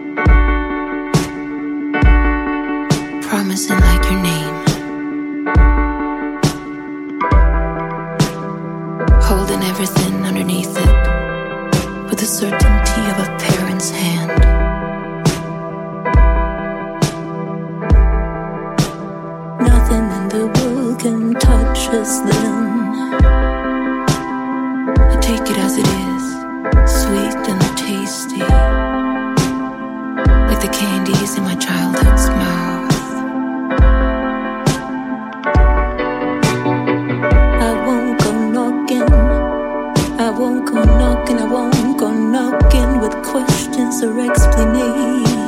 [3.23, 4.52] Promising like your name.
[9.83, 14.31] Everything underneath it with the certainty of a parent's hand.
[19.61, 23.25] Nothing in the world can touch delicious then.
[25.01, 26.25] I take it as it is,
[27.03, 28.39] sweet and tasty,
[30.49, 32.72] like the candies in my childhood's mouth.
[41.33, 45.42] Knocking, I won't go knocking with questions or explanations.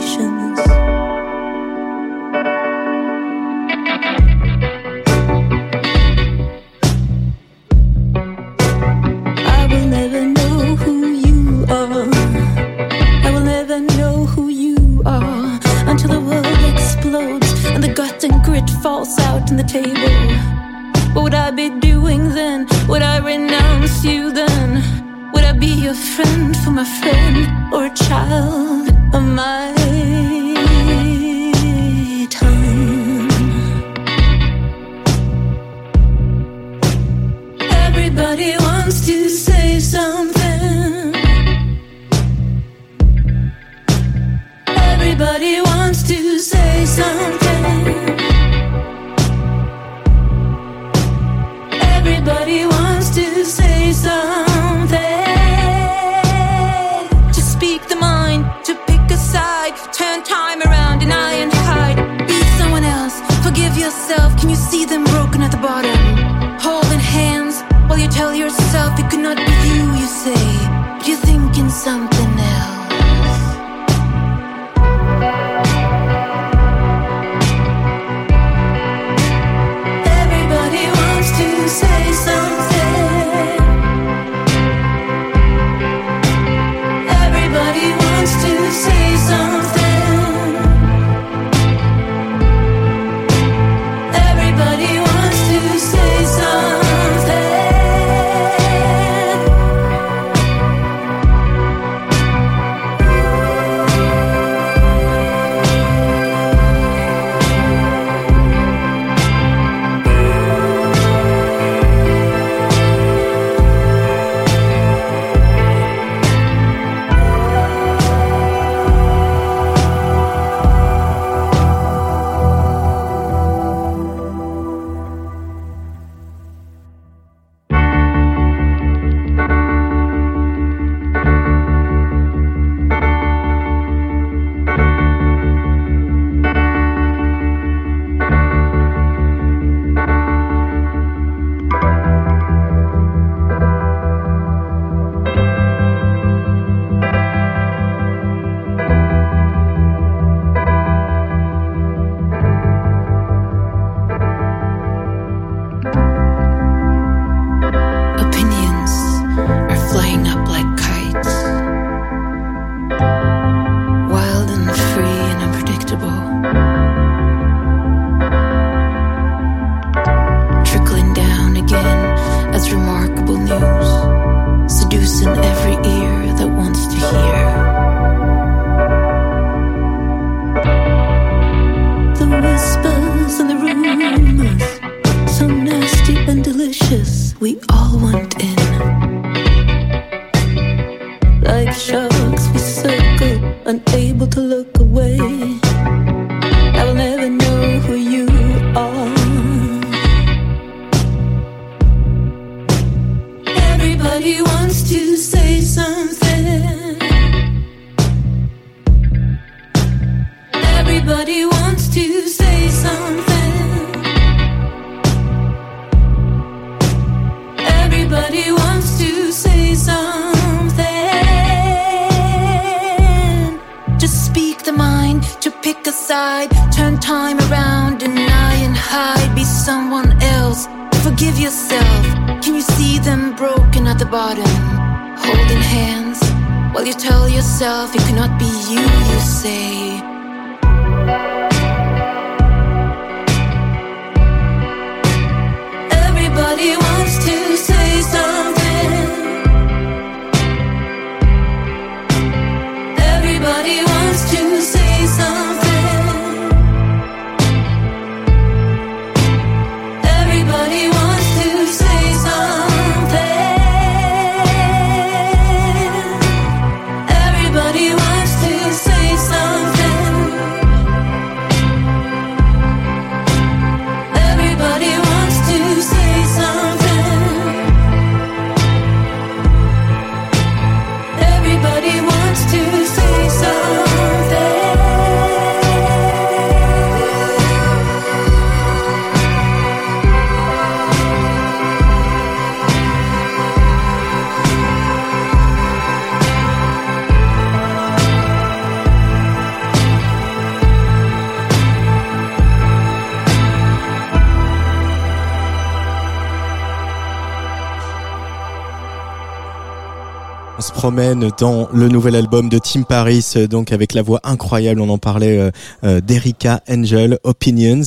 [310.85, 314.91] Promène dans le nouvel album de Tim Paris, euh, donc avec la voix incroyable, on
[314.91, 315.51] en parlait, euh,
[315.83, 317.81] euh, d'Erika Angel, Opinions.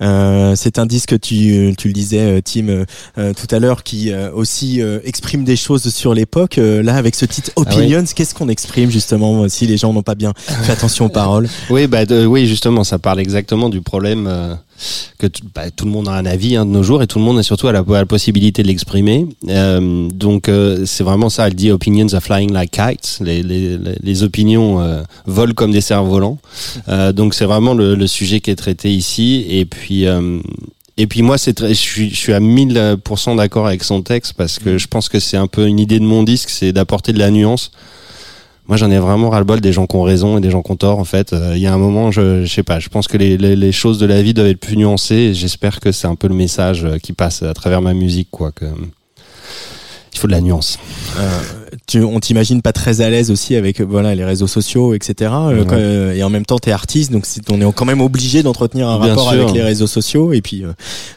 [0.00, 2.68] Euh, c'est un disque, tu, tu le disais, Tim,
[3.18, 6.58] euh, tout à l'heure, qui euh, aussi euh, exprime des choses sur l'époque.
[6.58, 7.78] Euh, là, avec ce titre Ah oui.
[7.78, 10.32] Opinions, qu'est-ce qu'on exprime justement si les gens n'ont pas bien
[10.62, 11.48] fait attention aux paroles?
[11.68, 14.54] Oui, bah, de- oui, justement, ça parle exactement du problème euh,
[15.18, 17.18] que tout, bah, tout le monde a un avis hein, de nos jours et tout
[17.18, 19.26] le monde a surtout à la, possibilité de l'exprimer.
[19.48, 21.46] Euh, donc, euh, c'est vraiment ça.
[21.46, 23.18] Elle dit opinions are flying like kites.
[23.20, 26.38] Les, les, les- les opinions euh, volent comme des cerfs-volants.
[27.14, 29.44] Donc, c'est vraiment le, le sujet qui est traité ici.
[29.48, 30.04] Et puis.
[30.98, 34.58] et puis moi, c'est je suis, je suis à 1000% d'accord avec son texte parce
[34.58, 37.18] que je pense que c'est un peu une idée de mon disque, c'est d'apporter de
[37.18, 37.70] la nuance.
[38.68, 40.76] Moi, j'en ai vraiment ras-le-bol des gens qui ont raison et des gens qui ont
[40.76, 40.98] tort.
[40.98, 42.80] En fait, Euh, il y a un moment, je, je sais pas.
[42.80, 45.34] Je pense que les, les, choses de la vie doivent être plus nuancées.
[45.34, 48.52] J'espère que c'est un peu le message euh, qui passe à travers ma musique, quoi.
[48.52, 48.66] Que
[50.12, 50.78] il faut de la nuance.
[51.18, 51.40] Euh,
[51.86, 55.30] tu, on t'imagine pas très à l'aise aussi avec voilà les réseaux sociaux, etc.
[55.32, 55.64] Euh,
[56.10, 56.18] Ouais.
[56.18, 58.98] et en même temps, t'es artiste, donc c'est- on est quand même obligé d'entretenir un
[58.98, 59.42] Bien rapport sûr.
[59.42, 60.32] avec les réseaux sociaux.
[60.32, 60.72] Et puis, euh,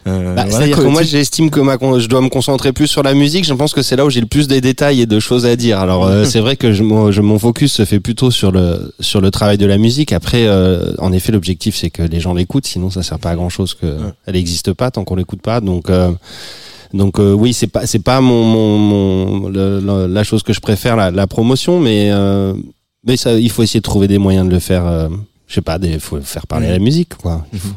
[0.08, 3.14] euh, Bah, voilà, que moi, j'estime que ma, je dois me concentrer plus sur la
[3.16, 3.46] musique.
[3.46, 5.56] Je pense que c'est là où j'ai le plus des détails et de choses à
[5.56, 5.80] dire.
[5.80, 8.94] Alors, euh, c'est vrai que je, mon, je- mon focus se fait plutôt sur le
[9.00, 10.14] sur le travail de la musique.
[10.14, 12.68] Après, euh, en effet, l'objectif c'est que les gens l'écoutent.
[12.68, 13.88] Sinon, ça sert pas à grand chose que
[14.28, 15.62] elle n'existe pas tant qu'on l'écoute pas.
[15.62, 16.12] Donc euh,
[16.94, 20.54] donc euh, oui, c'est pas c'est pas mon, mon, mon le- le- la chose que
[20.54, 22.54] je préfère la, la promotion, mais euh,
[23.06, 24.86] mais ça, il faut essayer de trouver des moyens de le faire.
[24.86, 25.10] euh,
[25.48, 26.74] je sais pas, il faut faire parler Mhm.
[26.74, 27.46] la musique, quoi.
[27.56, 27.70] Faut-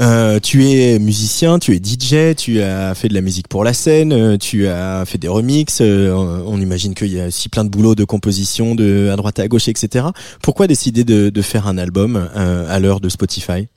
[0.00, 3.74] Euh, tu es musicien, tu es DJ, tu as fait de la musique pour la
[3.74, 5.80] scène, euh, tu as fait des remixes.
[5.82, 9.38] euh, on imagine qu'il y a aussi plein de boulot de composition, de à droite
[9.38, 10.06] à gauche, etc.
[10.42, 13.68] Pourquoi décider de, de faire un album euh, à l'heure de Spotify,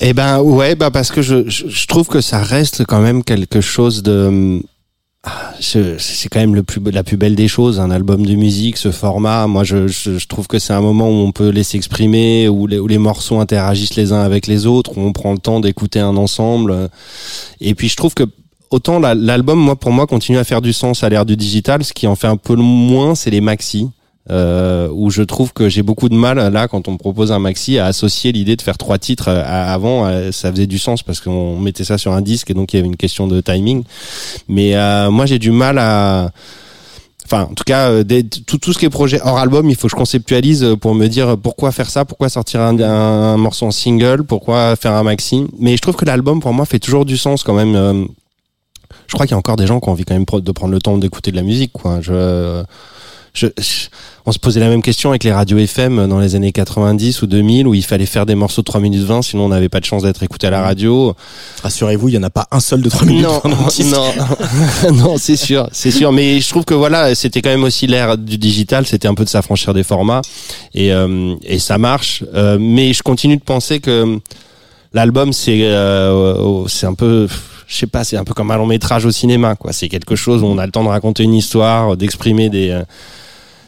[0.00, 3.24] Eh ben ouais, bah parce que je, je, je trouve que ça reste quand même
[3.24, 4.62] quelque chose de
[5.60, 8.90] c'est quand même le plus la plus belle des choses, un album de musique, ce
[8.90, 9.46] format.
[9.46, 12.66] Moi, je, je, je trouve que c'est un moment où on peut les s'exprimer, où
[12.66, 15.60] les, où les morceaux interagissent les uns avec les autres, où on prend le temps
[15.60, 16.90] d'écouter un ensemble.
[17.60, 18.24] Et puis, je trouve que
[18.70, 21.82] autant la- l'album, moi, pour moi, continue à faire du sens à l'ère du digital.
[21.84, 23.88] Ce qui en fait un peu moins, c'est les maxi.
[24.28, 27.38] Euh, où je trouve que j'ai beaucoup de mal là quand on me propose un
[27.38, 31.04] maxi à associer l'idée de faire trois titres euh, avant euh, ça faisait du sens
[31.04, 33.40] parce qu'on mettait ça sur un disque et donc il y avait une question de
[33.40, 33.84] timing.
[34.48, 36.32] Mais euh, moi j'ai du mal à
[37.24, 38.02] enfin en tout cas euh,
[38.48, 41.06] tout, tout ce qui est projet hors album il faut que je conceptualise pour me
[41.06, 45.46] dire pourquoi faire ça pourquoi sortir un, morceau en single pourquoi faire un maxi.
[45.60, 48.08] Mais je trouve que l'album pour moi fait toujours du sens quand même
[49.06, 50.72] je crois qu'il y a encore des gens qui ont envie quand même de prendre
[50.72, 52.00] le temps d'écouter de la musique quoi.
[52.00, 52.64] Je
[53.36, 53.86] je, je-
[54.28, 57.28] on se posait la même question avec les radios FM dans les années 90 ou
[57.28, 59.78] 2000 où il fallait faire des morceaux de 3 minutes 20 sinon on n'avait pas
[59.78, 61.14] de chance d'être écouté à la radio.
[61.62, 63.22] Rassurez-vous, il y en a pas un seul de 3 minutes.
[63.24, 63.94] Non, pendant le disque.
[64.88, 66.10] non, non, c'est sûr, c'est sûr.
[66.10, 68.84] Mais je trouve que voilà, c'était quand même aussi l'ère du digital.
[68.84, 70.22] C'était un peu de s'affranchir des formats
[70.74, 72.24] et euh, et ça marche.
[72.34, 74.18] Euh, mais je continue de penser que
[74.92, 77.28] l'album c'est euh, c'est un peu
[77.68, 79.72] je sais pas, c'est un peu comme un long métrage au cinéma, quoi.
[79.72, 82.82] C'est quelque chose où on a le temps de raconter une histoire, d'exprimer des euh,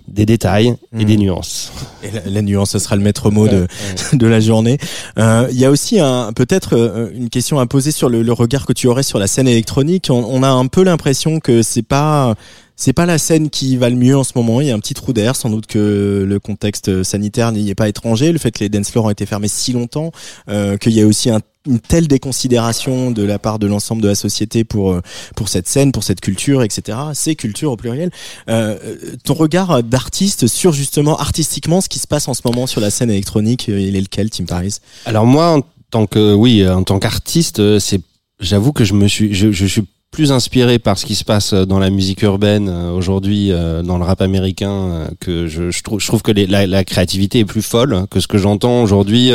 [0.08, 1.72] des détails et des nuances.
[2.02, 3.66] Et la, la nuance, ce sera le maître mot de,
[4.12, 4.78] de la journée.
[5.18, 8.32] Euh, Il y a aussi un peut-être euh, une question à poser sur le, le
[8.32, 10.08] regard que tu aurais sur la scène électronique.
[10.10, 12.34] On, on a un peu l'impression que c'est pas
[12.78, 14.60] c'est pas la scène qui va le mieux en ce moment.
[14.60, 17.74] Il y a un petit trou d'air, sans doute que le contexte sanitaire n'y est
[17.74, 20.12] pas étranger, le fait que les dance floors ont été fermés si longtemps,
[20.48, 24.08] euh, qu'il y a aussi un, une telle déconsidération de la part de l'ensemble de
[24.08, 25.00] la société pour euh,
[25.36, 26.98] pour cette scène, pour cette culture, etc.
[27.14, 28.10] Ces cultures au pluriel.
[28.48, 28.78] Euh,
[29.24, 32.90] ton regard d'artiste sur justement artistiquement ce qui se passe en ce moment sur la
[32.90, 34.78] scène électronique, euh, il est lequel, Tim Paris?
[35.04, 38.00] Alors moi, en tant que oui, en tant qu'artiste, euh, c'est,
[38.40, 41.78] j'avoue que je me suis, je, suis plus inspiré par ce qui se passe dans
[41.78, 46.32] la musique urbaine euh, aujourd'hui, euh, dans le rap américain, euh, que je, trouve, que
[46.32, 49.30] la, la créativité est plus folle que ce que j'entends aujourd'hui.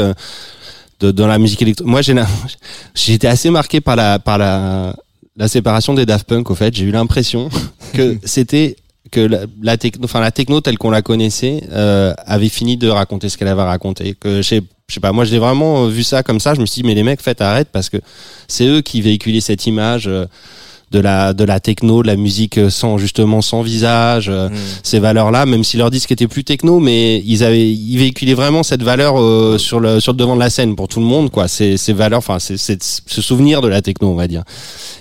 [1.12, 1.92] Dans la musique électronique.
[1.92, 2.02] Moi,
[3.14, 4.96] été assez marqué par la par la
[5.36, 6.50] la séparation des Daft Punk.
[6.50, 7.50] Au fait, j'ai eu l'impression
[7.94, 8.76] que c'était
[9.12, 9.30] que
[9.62, 13.38] la, techno, enfin la techno telle qu'on la connaissait, euh, avait fini de raconter ce
[13.38, 14.16] qu'elle avait raconté.
[14.20, 14.62] Que je
[14.96, 16.56] sais pas, moi j'ai vraiment vu ça comme ça.
[16.56, 17.98] Je me suis dit mais les mecs, faites arrête parce que
[18.48, 20.08] c'est eux qui véhiculaient cette image.
[20.08, 20.26] euh,
[20.94, 24.48] de la de la techno, de la musique sans justement sans visage, euh,
[24.84, 28.62] ces valeurs-là, même si leur disque était plus techno, mais ils avaient ils véhiculaient vraiment
[28.62, 31.32] cette valeur euh, sur le sur le devant de la scène pour tout le monde,
[31.32, 31.48] quoi.
[31.48, 34.44] Ces ces valeurs, enfin c'est c'est ce souvenir de la techno, on va dire.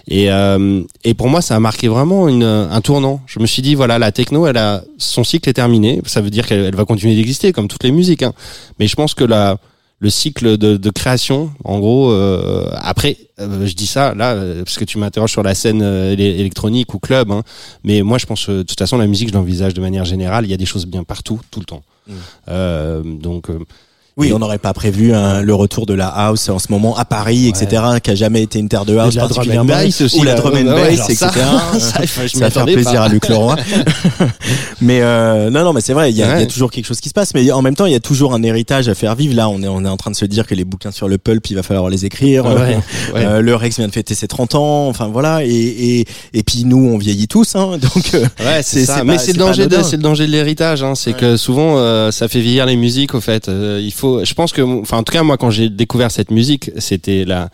[0.09, 3.21] Et euh, et pour moi, ça a marqué vraiment une un tournant.
[3.27, 6.01] Je me suis dit voilà, la techno, elle a son cycle est terminé.
[6.07, 8.33] Ça veut dire qu'elle elle va continuer d'exister comme toutes les musiques, hein.
[8.79, 9.59] Mais je pense que la
[10.03, 11.53] le cycle de, de création.
[11.63, 15.45] En gros, euh, après, euh, je dis ça là euh, parce que tu m'interroges sur
[15.45, 17.45] la scène euh, électronique ou club, hein,
[17.85, 20.45] mais moi je pense de toute façon la musique, je l'envisage de manière générale.
[20.45, 21.85] Il y a des choses bien partout, tout le temps.
[22.49, 23.49] Euh, donc
[24.19, 26.97] Oui, Et- on n'aurait pas prévu hein, le retour de la house en ce moment
[26.99, 30.35] à Paris, etc., qui a jamais été une terre de house particulièrement, aussi, ou la
[30.35, 31.29] drum and bass, etc.
[31.79, 32.01] ça,
[32.41, 33.05] va faire plaisir pas.
[33.05, 33.57] à Luc Leroy.
[34.81, 36.37] mais euh, non, non, mais c'est vrai, il y, a- Ouais.
[36.37, 37.97] il y a toujours quelque chose qui se passe, mais en même temps, il y
[37.97, 39.35] a toujours un héritage à faire vivre.
[39.35, 41.19] Là, on est, on est en train de se dire que les bouquins sur le
[41.19, 42.45] pulp, il va falloir les écrire.
[42.45, 42.79] Ouais, ouais.
[43.17, 46.65] Euh, le Rex vient de fêter ses 30 ans, enfin voilà, et, et, et puis
[46.65, 49.05] nous, on vieillit tous, hein, donc euh, Ouais, c'est ça.
[49.05, 50.83] Mais c'est le danger de, c'est le danger de l'héritage.
[50.83, 50.95] Hein.
[50.95, 53.15] C'est que souvent, euh, ça fait vieillir les musiques.
[53.15, 54.02] Au fait, Euh, il faut.
[54.03, 57.49] Je pense que, enfin, en tout cas, moi, quand j'ai découvert cette musique, c'était la,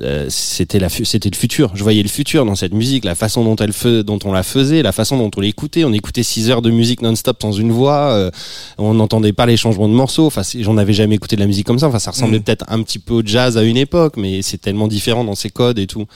[0.00, 1.70] euh, c'était la, c'était le futur.
[1.74, 4.42] Je voyais le futur dans cette musique, la façon dont elle fe- dont on la
[4.42, 5.84] faisait, la façon dont on l'écoutait.
[5.84, 8.10] On écoutait six heures de musique non-stop sans une voix.
[8.10, 8.30] euh,
[8.78, 10.26] on n'entendait pas les changements de morceaux.
[10.26, 11.86] Enfin, j'en avais jamais écouté de la musique comme ça.
[11.86, 12.42] Enfin, ça ressemblait Mm.
[12.42, 15.50] peut-être un petit peu au jazz à une époque, mais c'est tellement différent dans ses
[15.50, 16.06] codes et tout.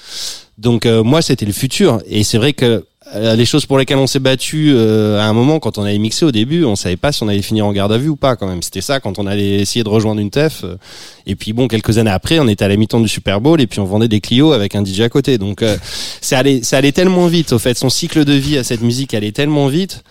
[0.59, 2.03] Donc euh, moi, c'était le futur.
[2.09, 2.85] Et c'est vrai que
[3.15, 6.25] les choses pour lesquelles on s'est battu euh, à un moment quand on avait mixé
[6.25, 8.37] au début, on savait pas si on allait finir en garde à vue ou pas
[8.37, 8.63] quand même.
[8.63, 10.65] C'était ça quand on allait essayer de rejoindre une TEF.
[10.65, 10.77] euh,
[11.27, 13.67] et puis bon, quelques années après, on était à la mi-temps du Super Bowl et
[13.67, 15.39] puis on vendait des Clio avec un DJ à côté.
[15.39, 15.77] Donc euh,
[16.21, 17.53] ça allait, ça allait tellement vite.
[17.53, 20.05] Au fait, son cycle de vie à cette musique allait tellement vite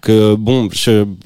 [0.00, 0.68] que bon,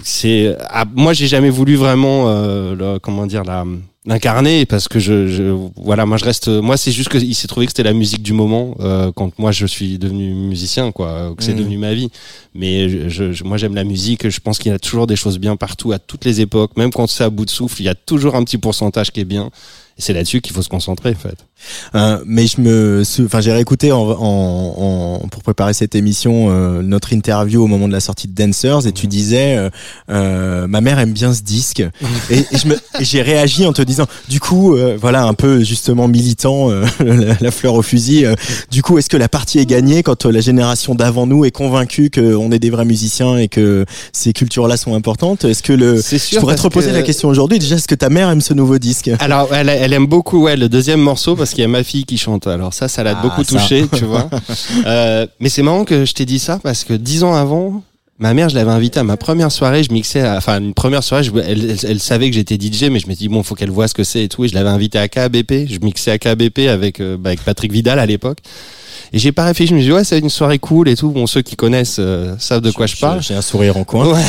[0.03, 3.67] c'est, ah, moi j'ai jamais voulu vraiment, euh, comment dire la
[4.05, 7.47] l'incarner parce que je, je voilà moi je reste moi c'est juste que il s'est
[7.47, 11.35] trouvé que c'était la musique du moment euh, quand moi je suis devenu musicien quoi
[11.37, 11.59] que c'est Mhm.
[11.59, 12.11] devenu ma vie.
[12.55, 15.15] Mais je, je- je- moi j'aime la musique je pense qu'il y a toujours des
[15.17, 16.77] choses bien partout à toutes les époques.
[16.77, 19.21] Même quand c'est à bout de souffle il y a toujours un petit pourcentage qui
[19.21, 19.51] est bien.
[19.99, 21.37] Et c'est là-dessus qu'il faut se concentrer en fait
[21.95, 26.83] Euh, mais je me, enfin, j'ai réécouté en, en, en- pour préparer cette émission euh,
[26.83, 29.71] notre interview au moment de la sortie de Dancers et tu disais, euh,
[30.11, 31.83] euh, ma mère aime bien ce disque.
[32.31, 35.63] Et, et je me, j'ai réagi en te disant, du coup, euh, voilà, un peu
[35.63, 38.25] justement militant, euh, la, la fleur au fusil.
[38.25, 38.35] euh,
[38.71, 42.11] du coup, est-ce que la partie est gagnée quand la génération d'avant nous est convaincue
[42.11, 45.45] qu'on est des vrais musiciens et que ces cultures-là sont importantes?
[45.45, 47.95] Est-ce que le, c'est je pourrais te reposer que- la question aujourd'hui déjà, est-ce que
[47.95, 49.11] ta mère aime ce nouveau disque?
[49.21, 52.05] Alors, elle, elle aime beaucoup ouais, le deuxième morceau parce qu'il y a ma fille
[52.05, 52.47] qui chante.
[52.47, 54.29] Alors ça, ça l'a Ah, beaucoup touché, tu vois.
[54.87, 57.83] Euh, mais c'est marrant que je t'ai dit ça parce que dix ans avant,
[58.19, 59.83] ma mère, je l'avais invitée à ma première soirée.
[59.83, 61.25] Je mixais, à- enfin une première soirée.
[61.25, 63.71] Je, elle, elle, elle savait que j'étais DJ, mais je me dit bon, faut qu'elle
[63.71, 64.45] voit ce que c'est et tout.
[64.45, 65.67] Et je l'avais invitée à KBP.
[65.69, 68.39] Je mixais à KBP avec euh, bah, avec Patrick Vidal à l'époque.
[69.15, 69.71] Et j'ai pas réfléchi.
[69.71, 71.11] Je me suis dit ouais, c'est une soirée cool et tout.
[71.11, 73.23] Bon, ceux qui connaissent euh, savent de quoi je parle.
[73.23, 74.15] J'ai un sourire en coin.
[74.15, 74.23] Ouais.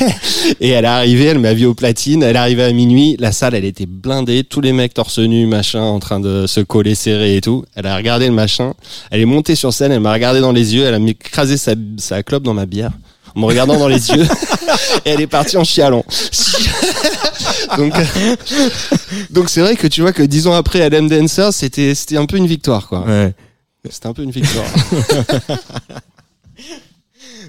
[0.60, 3.32] et elle est arrivée, elle m'a vu au platine, elle est arrivée à minuit, la
[3.32, 6.94] salle elle était blindée, tous les mecs torse nu, machin, en train de se coller
[6.94, 7.64] serré et tout.
[7.74, 8.74] Elle a regardé le machin,
[9.10, 11.72] elle est montée sur scène, elle m'a regardé dans les yeux, elle a écrasé sa,
[11.96, 12.92] sa clope dans ma bière.
[13.34, 14.22] En me regardant dans les yeux,
[15.04, 16.04] et elle est partie en chialant.
[17.76, 18.36] donc, euh,
[19.30, 22.26] donc c'est vrai que tu vois que dix ans après, aime Dancer, c'était, c'était un
[22.26, 23.04] peu une victoire, quoi.
[23.06, 23.34] Ouais.
[23.90, 24.66] C'était un peu une victoire.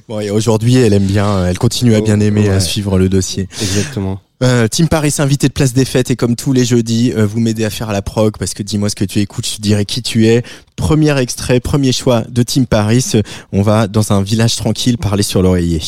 [0.07, 3.47] Bon, et aujourd'hui, elle aime bien, elle continue à bien aimer, à suivre le dossier.
[3.61, 4.19] Exactement.
[4.41, 7.39] Euh, Team Paris, invité de place des fêtes, et comme tous les jeudis, euh, vous
[7.39, 9.85] m'aidez à faire la prog, parce que dis-moi ce que tu écoutes, je te dirai
[9.85, 10.43] qui tu es.
[10.75, 13.05] Premier extrait, premier choix de Team Paris.
[13.51, 15.81] On va dans un village tranquille parler sur l'oreiller.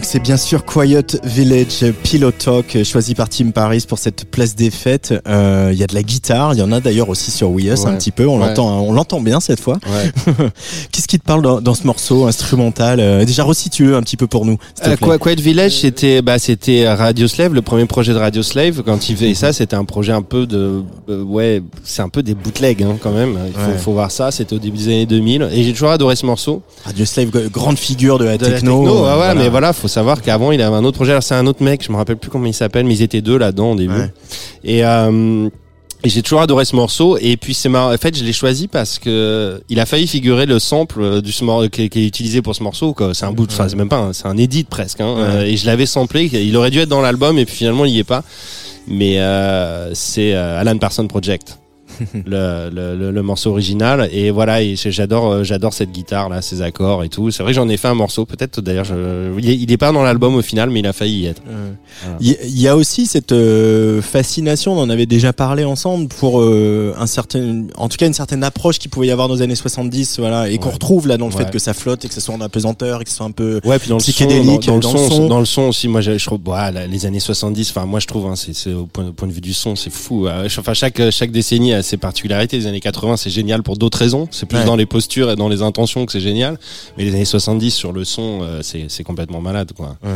[0.00, 4.56] Donc c'est bien sûr Quiet Village Pillow Talk choisi par Team Paris pour cette place
[4.56, 5.12] des fêtes.
[5.28, 7.66] Euh, Il y a de la guitare, il y en a d'ailleurs aussi sur We
[7.66, 7.90] Us Ouais.
[7.90, 8.26] un petit peu.
[8.26, 8.46] On Ouais.
[8.48, 9.76] l'entend, on l'entend bien cette fois.
[9.86, 10.10] Ouais.
[10.90, 14.26] Qu'est-ce qui te parle dans, dans ce morceau instrumental Euh, Déjà resitue un petit peu
[14.26, 14.56] pour nous.
[14.86, 18.82] Euh, Quiet Village, c'était bah c'était Radio Slave, le premier projet de Radio Slave.
[18.82, 22.22] Quand il faisait ça, c'était un projet un peu de euh, ouais, c'est un peu
[22.22, 23.36] des bootlegs hein, quand même.
[23.74, 24.30] Il faut, voir ça.
[24.30, 26.62] C'était au début des années 2000 et j'ai toujours adoré ce morceau.
[26.86, 28.78] Radio Slave, grande figure de la De la techno.
[28.78, 31.18] techno, euh, ouais, ouais, mais voilà, faut savoir qu'avant il avait un autre projet.
[31.20, 33.36] C'est un autre mec, je me rappelle plus comment il s'appelle, mais ils étaient deux
[33.36, 33.92] là-dedans au début.
[33.94, 34.12] Ouais.
[34.64, 35.48] Et euh,
[36.02, 37.18] et j'ai toujours adoré ce morceau.
[37.20, 37.92] Et puis c'est marrant.
[37.92, 41.82] En fait je l'ai choisi parce que il a failli figurer le sample du qui,
[41.82, 44.26] est- utilisé pour ce morceau c'est un bout de enfin c'est même pas un- c'est
[44.26, 45.14] un edit presque hein.
[45.18, 46.30] Euh, et je l'avais samplé.
[46.32, 48.24] Il aurait dû être dans l'album et puis finalement il y est pas.
[48.88, 51.58] Mais euh, c'est Alan Parsons Project
[52.26, 56.62] le, le, le, morceau original et voilà et j'adore euh, j'adore cette guitare là ces
[56.62, 59.38] accords et tout c'est vrai que j'en ai fait un morceau peut-être d'ailleurs je...
[59.38, 61.42] il, est, il est pas dans l'album au final mais il a failli y être
[62.20, 66.08] Il y- il y a aussi cette euh, fascination, on en avait déjà parlé ensemble,
[66.08, 69.34] pour euh, un certain, en tout cas une certaine approche qu'il pouvait y avoir dans
[69.34, 71.44] les années 70, voilà, et qu'on retrouve là dans le Ouais.
[71.44, 73.30] fait que ça flotte et que ce soit en apesanteur et que ce soit un
[73.30, 75.28] peu Ouais, puis dans le son, psychédélique, dans, dans dans le son, son.
[75.28, 78.26] dans le son aussi, moi, je, trouve, là, les années 70, enfin, moi, je trouve,
[78.26, 80.26] hein, c'est, au point, au point de vue du son, c'est fou.
[80.28, 82.56] Enfin, chaque, chaque décennie a ses particularités.
[82.58, 84.26] Les années 80, c'est génial pour d'autres raisons.
[84.30, 84.64] C'est plus Ouais.
[84.64, 86.58] dans les postures et dans les intentions que c'est génial.
[86.96, 89.96] Mais les années 70 sur le son, euh, c'est, complètement malade, quoi.
[90.02, 90.10] Ouais.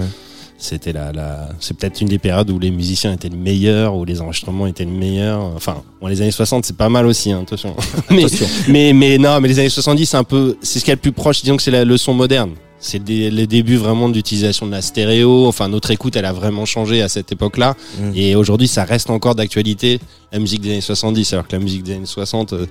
[0.56, 4.04] C'était la, la, c'est peut-être une des périodes où les musiciens étaient les meilleurs, où
[4.04, 5.40] les enregistrements étaient les meilleurs.
[5.40, 7.74] Enfin, bon, les années 60, c'est pas mal aussi, hein, attention.
[8.10, 8.46] mais, Attention.
[8.68, 10.94] mais, mais non, mais les années 70, c'est un peu, c'est ce qu'il y a
[10.94, 12.52] le plus proche, disons que c'est la- le son moderne.
[12.84, 15.46] C'est les débuts vraiment d'utilisation de la stéréo.
[15.46, 17.76] Enfin, notre écoute, elle a vraiment changé à cette époque-là.
[17.98, 18.10] Mm.
[18.14, 20.00] Et aujourd'hui, ça reste encore d'actualité,
[20.32, 22.66] la musique des années 70, alors que la musique des années 60, euh,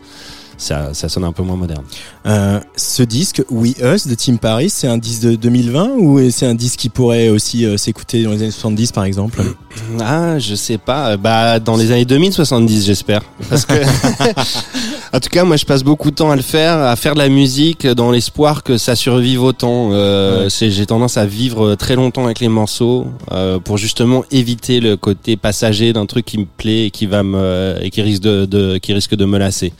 [0.57, 1.83] ça, ça sonne un peu moins moderne.
[2.25, 6.45] Euh, ce disque We Us de Team Paris, c'est un disque de 2020 ou c'est
[6.45, 9.41] un disque qui pourrait aussi euh, s'écouter dans les années 70 par exemple?
[9.99, 11.17] Ah, je sais pas.
[11.17, 13.21] Bah, dans les années 2070, j'espère.
[13.49, 13.73] Parce que,
[15.13, 17.19] en tout cas, moi, je passe beaucoup de temps à le faire, à faire de
[17.19, 19.89] la musique dans l'espoir que ça survive autant.
[19.91, 20.69] Euh, Ouais.
[20.69, 25.37] j'ai tendance à vivre très longtemps avec les morceaux euh, pour justement éviter le côté
[25.37, 28.77] passager d'un truc qui me plaît et qui va me et qui risque de, de
[28.77, 29.73] qui risque de me lasser.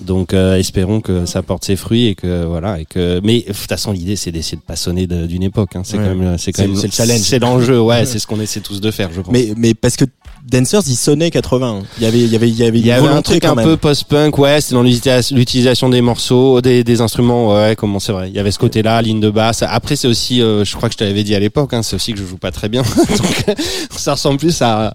[0.00, 3.46] Donc euh, espérons que ça porte ses fruits et que voilà et que mais de
[3.46, 5.82] toute façon l'idée c'est d'essayer de pas sonner d'une époque hein.
[5.84, 6.04] c'est Ouais.
[6.04, 7.20] quand même c'est quand C'est- même c'est le challenge.
[7.20, 9.96] c'est l'enjeu ouais c'est ce qu'on essaie tous de faire je pense Mais mais parce
[9.96, 10.04] que
[10.48, 11.82] Dancers il sonnait 80.
[11.98, 13.56] Il y avait il y avait il y avait, Il y avait un truc un
[13.56, 13.64] même.
[13.64, 18.12] peu post-punk, ouais, c'était dans l'utilisa- l'utilisation des morceaux, des, des instruments, ouais, comment c'est
[18.12, 18.28] vrai.
[18.28, 19.64] Il y avait ce côté-là, ligne de basse.
[19.68, 22.12] Après, c'est aussi, euh, je crois que je t'avais dit à l'époque, hein, c'est aussi
[22.12, 22.82] que je joue pas très bien.
[23.08, 23.56] Donc,
[23.96, 24.94] ça ressemble plus à,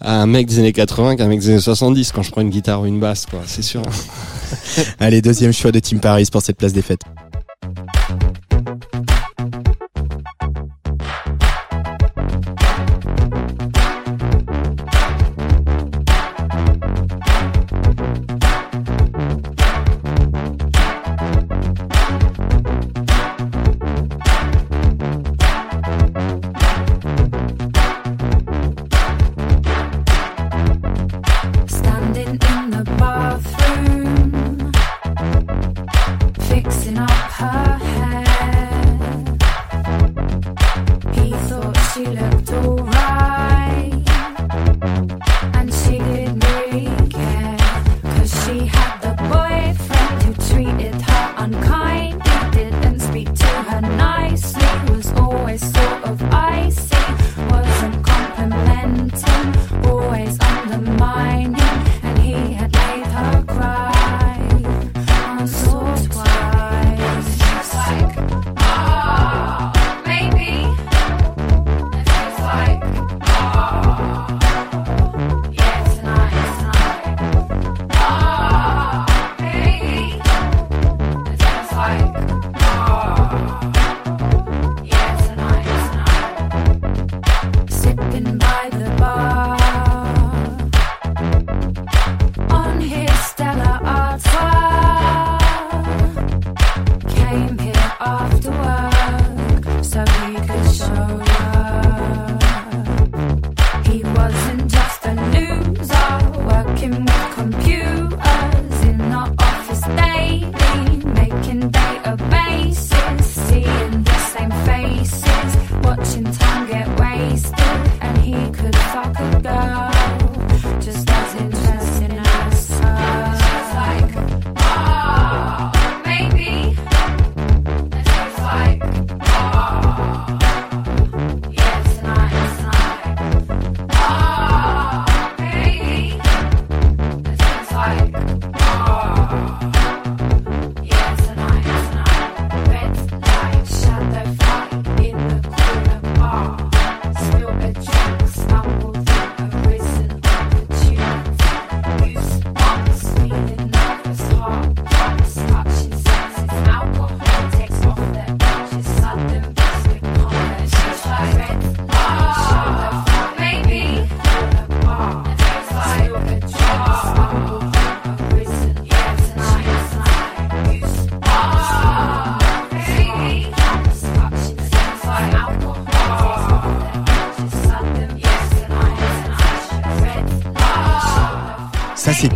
[0.00, 2.50] à un mec des années 80 qu'un mec des années 70 quand je prends une
[2.50, 3.82] guitare ou une basse, quoi, c'est sûr.
[4.98, 7.02] Allez, deuxième choix de Team Paris pour cette place des fêtes.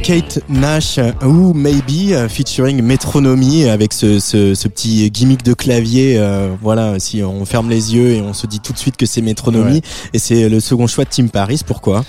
[0.07, 6.17] Kate Nash ou Maybe euh, featuring Metronomy avec ce, ce, ce, petit gimmick de clavier.
[6.17, 9.05] Euh, voilà, si on ferme les yeux et on se dit tout de suite que
[9.05, 9.75] c'est Metronomy.
[9.75, 9.83] Ouais.
[10.13, 11.63] Et c'est le second choix de Tim Paris.
[11.67, 12.05] Pourquoi?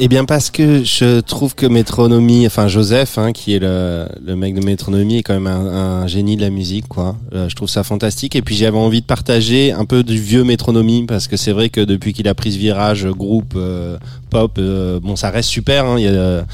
[0.00, 4.34] Eh bien parce que je trouve que Métronomie, enfin Joseph, hein, qui est le, le
[4.34, 7.14] mec de Métronomie, est quand même un, un génie de la musique, quoi.
[7.32, 8.34] Euh, je trouve ça fantastique.
[8.34, 11.68] Et puis j'avais envie de partager un peu du vieux Métronomie parce que c'est vrai
[11.68, 13.98] que depuis qu'il a pris ce virage euh, groupe euh,
[14.30, 15.84] pop, euh, bon ça reste super.
[15.84, 16.44] Hein, il y a,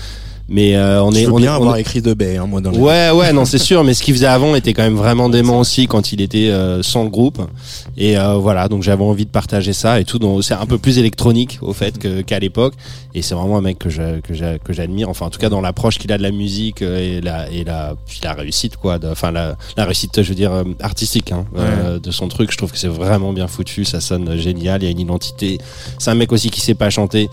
[0.48, 2.60] mais euh, on Je est, veux on bien est, avoir écrit de baie, hein, moi
[2.60, 4.94] dans le- Ouais, ouais, non, c'est sûr, mais ce qu'il faisait avant était quand même
[4.96, 7.40] vraiment dément aussi quand il était euh, sans le groupe.
[7.96, 10.18] Et euh, voilà, donc j'avais envie de partager ça et tout.
[10.18, 12.74] Donc c'est un peu plus électronique au fait que- qu'à l'époque.
[13.14, 15.08] Et c'est vraiment un mec que je- que j'a- que j'admire.
[15.08, 17.64] Enfin, en tout cas, dans l'approche qu'il a de la musique euh, et la et
[17.64, 18.98] la puis la réussite quoi.
[18.98, 22.52] de- Enfin la, la réussite, je veux dire euh, artistique hein, euh, de son truc.
[22.52, 23.84] Je trouve que c'est vraiment bien foutu.
[23.84, 24.82] Ça sonne génial.
[24.82, 25.58] Il y a une identité.
[25.98, 27.28] C'est un mec aussi qui sait pas chanter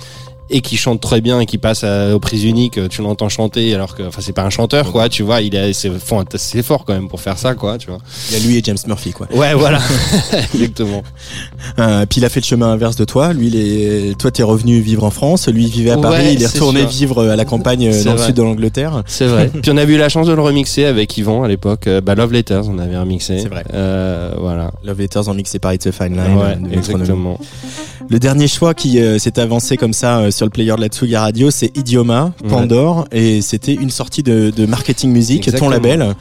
[0.54, 3.74] et qui chante très bien et qui passe à- aux prises uniques, tu l'entends chanter
[3.74, 5.92] alors que, enfin, c'est pas un chanteur, quoi, tu vois, il est, c'est,
[6.38, 7.98] c'est fort quand même pour faire ça, quoi, tu vois.
[8.30, 9.28] Il y a lui et James Murphy, quoi.
[9.34, 9.80] Ouais, voilà.
[10.54, 11.04] Exactement.
[11.80, 13.34] Euh, puis il a fait le chemin inverse de toi.
[13.34, 14.18] Lui, il est...
[14.18, 15.48] toi, t'es revenu vivre en France.
[15.48, 16.34] Lui, il vivait à Ouais, Paris.
[16.34, 16.90] Il est retourné sûr.
[16.90, 19.04] vivre à la campagne euh, dans le sud de l'Angleterre.
[19.08, 19.50] C'est vrai.
[19.62, 21.88] Puis on avait eu la chance de le remixer avec Yvan à l'époque.
[21.88, 23.40] Euh, bah, Love Letters, on avait remixé.
[23.40, 23.64] C'est vrai.
[23.74, 24.72] Euh, voilà.
[24.84, 26.38] Love Letters en mixé par It's a Fine Line.
[26.38, 27.40] Ouais, exactement.
[28.10, 30.88] Le dernier choix qui euh, s'est avancé comme ça euh, sur le player de la
[30.88, 32.50] Tsugi Radio, c'est Idioma, Ouais.
[32.50, 35.60] Pandore, et c'était une sortie de, de marketing Exactement.
[35.60, 36.16] ton label.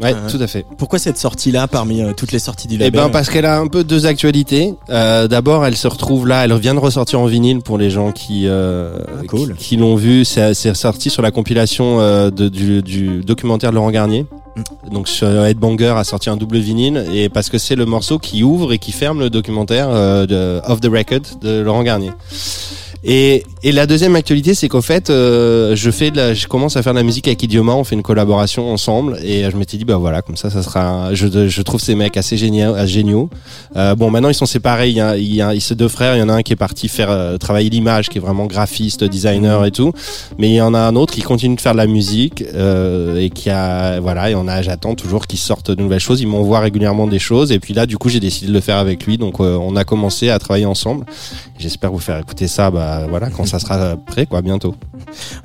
[0.00, 0.64] Ouais, Euh, tout à fait.
[0.78, 3.58] Pourquoi cette sortie-là parmi euh, toutes les sorties du Eh label ben parce qu'elle a
[3.58, 4.74] un peu deux actualités.
[4.90, 8.10] Euh, D'abord, elle se retrouve là, elle vient de ressortir en vinyle pour les gens
[8.12, 8.90] qui Ah,
[9.28, 9.54] cool.
[9.56, 10.24] qui, qui l'ont vu.
[10.24, 14.26] C'est sorti sur la compilation de, du, du documentaire de Laurent Garnier.
[14.90, 18.72] Donc Headbanger a sorti un double vinyle et parce que c'est le morceau qui ouvre
[18.72, 22.12] et qui ferme le documentaire euh, de the Record de Laurent Garnier.
[23.06, 26.78] Et, et la deuxième actualité, c'est qu'au fait, euh, je fais de la, je commence
[26.78, 29.58] à faire de la musique avec Idioma, on fait une collaboration ensemble, et euh, je
[29.58, 31.12] m'étais dit bah voilà, comme ça, ça sera.
[31.12, 33.28] je, je trouve ces mecs assez géniaux, assez géniaux.
[33.76, 34.88] Euh, bon, maintenant ils sont séparés.
[34.88, 36.16] Il y a, il y a, deux frères.
[36.16, 38.46] Il y en a un qui est parti faire euh, travailler l'image, qui est vraiment
[38.46, 39.92] graphiste, designer et tout.
[40.38, 43.20] Mais il y en a un autre qui continue de faire de la musique euh,
[43.20, 44.28] et qui a voilà.
[44.38, 46.20] On a, j'attends toujours qu'ils sortent de nouvelles choses.
[46.20, 47.52] Ils m'envoient régulièrement des choses.
[47.52, 49.18] Et puis là, du coup, j'ai décidé de le faire avec lui.
[49.18, 51.04] Donc, euh, on a commencé à travailler ensemble.
[51.58, 52.70] J'espère vous faire écouter ça.
[52.70, 54.74] Bah voilà, quand ça sera prêt, quoi, bientôt.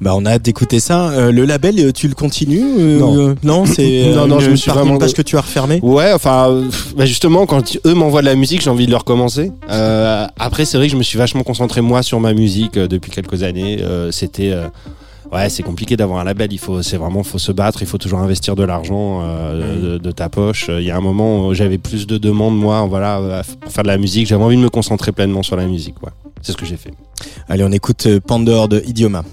[0.02, 1.10] Bah, on a hâte d'écouter ça.
[1.10, 2.62] Euh, le label, euh, tu le continues
[3.00, 3.36] Non.
[3.44, 5.80] non, c'est Non, non, je me suis vraiment- page que tu as refermée.
[5.82, 6.64] Ouais, enfin,
[6.98, 9.52] bah justement, quand eux m'envoient de la musique, j'ai envie de le recommencer.
[9.70, 13.44] Après, c'est vrai que je me suis vachement concentré moi sur ma musique depuis quelques
[13.44, 13.80] années.
[14.12, 14.54] C'était
[15.32, 16.52] Ouais, c'est compliqué d'avoir un label.
[16.52, 17.82] Il faut, c'est vraiment, faut se battre.
[17.82, 20.70] Il faut toujours investir de l'argent euh, de, de ta poche.
[20.70, 23.90] Il y a un moment où j'avais plus de demandes, moi, voilà, pour faire de
[23.90, 24.28] la musique.
[24.28, 26.02] J'avais envie de me concentrer pleinement sur la musique.
[26.02, 26.10] Ouais.
[26.42, 26.92] C'est ce que j'ai fait.
[27.48, 29.24] Allez, on écoute euh, Pandore de Idioma.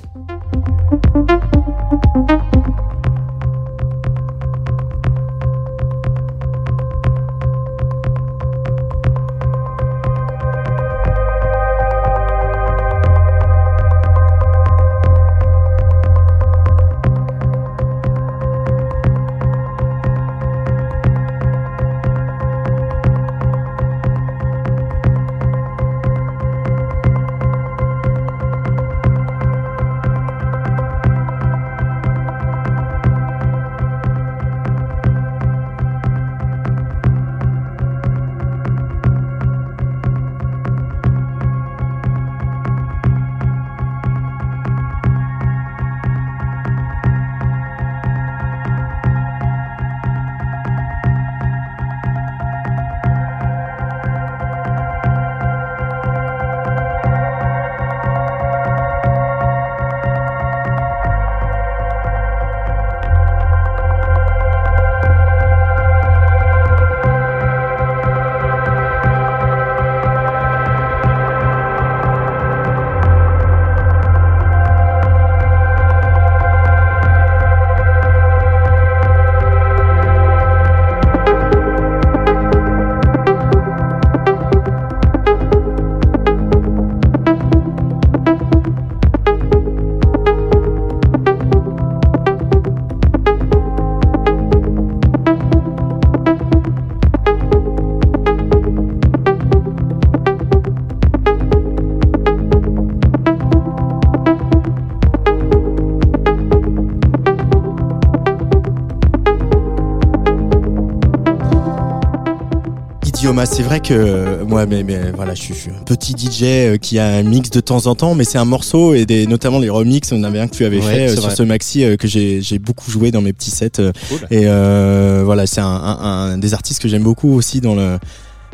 [113.27, 116.13] Guillaume, c'est vrai que euh, moi, mais, mais voilà, je suis, je suis un petit
[116.13, 119.05] DJ euh, qui a un mix de temps en temps, mais c'est un morceau et
[119.05, 120.13] des, notamment les remix.
[120.13, 121.35] On avait un que tu avais Ouais, fait euh, sur vrai.
[121.35, 123.71] ce maxi que j'ai beaucoup joué dans mes petits sets.
[124.09, 124.19] Cool.
[124.31, 125.99] Et euh, voilà, c'est un, un,
[126.35, 127.99] un des artistes que j'aime beaucoup aussi dans le.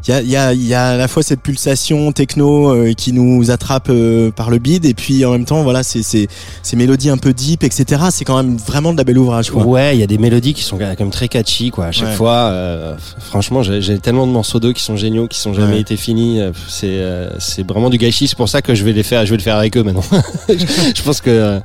[0.09, 2.93] Il y a, il y, a, y a à la fois cette pulsation techno euh,
[2.93, 6.27] qui nous attrape euh, par le bide et puis en même temps voilà c'est c'est
[6.65, 9.65] ces mélodies un peu deep etc c'est quand même vraiment de la belle ouvrage quoi.
[9.65, 11.87] Ouais, il y a des mélodies qui sont quand même très catchy, quoi.
[11.87, 12.15] À chaque Ouais.
[12.15, 15.81] fois, euh, franchement, j'ai tellement de morceaux d'eux qui sont géniaux, qui sont jamais Ouais.
[15.81, 16.41] été finis.
[16.41, 18.27] Euh, C'est euh, c'est vraiment du gâchis.
[18.29, 19.25] C'est pour ça que je vais les faire.
[19.25, 20.03] Je vais le faire avec eux maintenant.
[20.49, 21.61] je, pense que euh,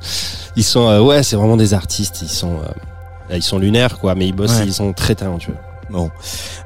[0.56, 2.20] ils sont, ouais, c'est vraiment des artistes.
[2.22, 2.58] Ils sont,
[3.32, 4.14] euh, ils sont lunaires, quoi.
[4.16, 4.66] Mais ils bossent, Ouais.
[4.68, 5.56] ils sont très talentueux.
[5.90, 6.10] Bon.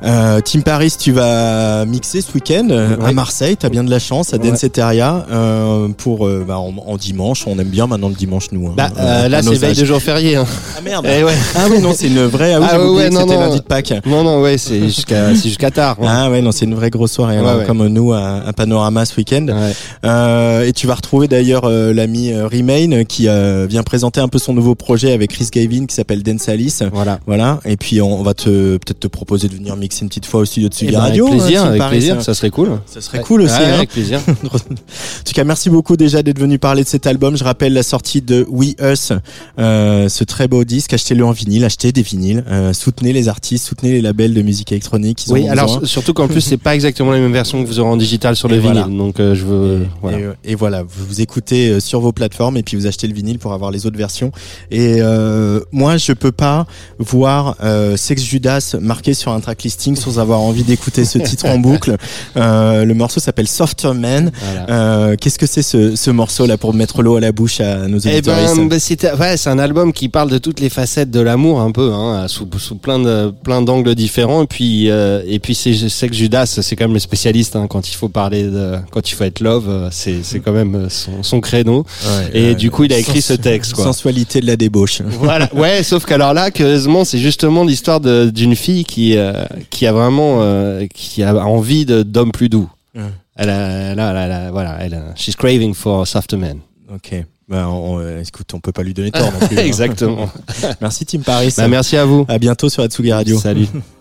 [0.03, 3.11] Euh, Tim Paris, tu vas mixer ce week-end euh, à.
[3.11, 3.55] Marseille.
[3.57, 4.49] T'as bien de la chance à Ouais.
[4.49, 7.43] Denseteria euh, pour euh, bah, en, en dimanche.
[7.45, 8.67] On aime bien maintenant le dimanche nous.
[8.67, 8.73] hein.
[8.75, 10.35] Bah, Euh, là, c'est veille de jour férié.
[10.37, 10.45] Hein.
[10.77, 11.05] Ah merde.
[11.07, 11.33] Eh ouais.
[11.55, 12.53] Ah oui non c'est une vraie.
[12.53, 13.39] Ah oui Ah ouais, non, c'était non.
[13.41, 13.93] lundi de Pâques.
[14.05, 15.97] Non, non, ouais, c'est jusqu'à, c'est jusqu'à tard.
[16.01, 16.05] hein.
[16.07, 17.65] Ah ouais non c'est une vraie grosse soirée alors, ouais.
[17.65, 19.45] comme nous à, à Panorama ce week-end.
[19.47, 19.73] Ouais.
[20.05, 23.27] Euh, et tu vas retrouver d'ailleurs l'ami Remain qui
[23.67, 26.81] vient présenter un peu son nouveau projet avec Chris Gavin qui s'appelle Dance Alice.
[26.91, 27.19] Voilà.
[27.27, 27.59] Voilà.
[27.65, 30.41] Et puis on, on va te peut-être te proposer de venir mixer une petite fois
[30.41, 31.27] au studio de Eh Sugi ben, Radio.
[31.27, 32.15] avec plaisir, hein, avec Paris, plaisir.
[32.15, 32.79] ça- Ça serait cool.
[32.85, 33.53] Ça serait cool aussi.
[33.59, 33.73] Ouais, hein.
[33.75, 34.19] avec plaisir.
[34.27, 37.35] en tout cas, merci beaucoup déjà d'être venu parler de cet album.
[37.37, 39.11] Je rappelle la sortie de We Us,
[39.59, 40.93] euh, ce très beau disque.
[40.93, 44.71] Achetez-le en vinyle, achetez des vinyles, euh, soutenez les artistes, soutenez les labels de musique
[44.71, 45.25] électronique.
[45.27, 45.85] Ils Oui, alors besoin.
[45.87, 48.49] surtout qu'en plus c'est pas exactement la même version que vous aurez en digital sur
[48.51, 48.83] Et le voilà.
[48.83, 49.87] vinyle, donc euh, je veux.
[50.01, 50.19] voilà.
[50.19, 53.13] Et, euh, et voilà, vous, écoutez euh, sur vos plateformes et puis vous achetez le
[53.13, 54.31] vinyle pour avoir les autres versions.
[54.71, 56.65] Et euh, moi, je peux pas
[56.99, 61.47] voir euh, Sex Judas marqué sur un track listing sans avoir envie d'écouter ce titre
[61.47, 61.97] en boucle.
[62.37, 64.31] Euh, le morceau s'appelle Softer Man.
[64.43, 64.65] Voilà.
[64.69, 67.97] Euh, Qu'est-ce que c'est ce, ce morceau-là pour mettre l'eau à la bouche à nos
[67.97, 71.19] Eh auditeurs ben, bah, c'est ouais, un album qui parle de toutes les facettes de
[71.19, 74.43] l'amour un peu, hein, sous, sous plein de plein d'angles différents.
[74.43, 77.55] Et puis euh, et puis c'est je sais que Judas, c'est quand même le spécialiste
[77.55, 80.51] hein, quand il faut parler de quand il faut être love, euh, c'est c'est quand
[80.53, 81.87] même son, son créneau.
[82.35, 83.85] Et du coup, il a écrit ce texte, quoi.
[83.85, 85.01] Sensualité de la débauche.
[85.21, 85.49] Voilà.
[85.55, 90.39] Ouais, sauf qu'alors là, curieusement, c'est justement l'histoire d'une fille qui euh, qui a vraiment
[90.41, 92.69] euh, qui a envie d'hommes plus doux.
[92.93, 93.01] Ouais.
[93.37, 96.59] Elle a, elle a- elle a- voilà, elle a, she's craving for softer men.
[96.93, 97.23] Ok.
[97.47, 99.57] Ben, on, euh, écoute, on peut pas lui donner tort non plus.
[99.57, 99.63] hein.
[99.63, 100.29] Exactement.
[100.81, 101.53] Merci Tim Paris.
[101.57, 102.25] Bah, merci à vous.
[102.27, 103.39] À bientôt sur Atsugi Radio.
[103.39, 103.67] Salut.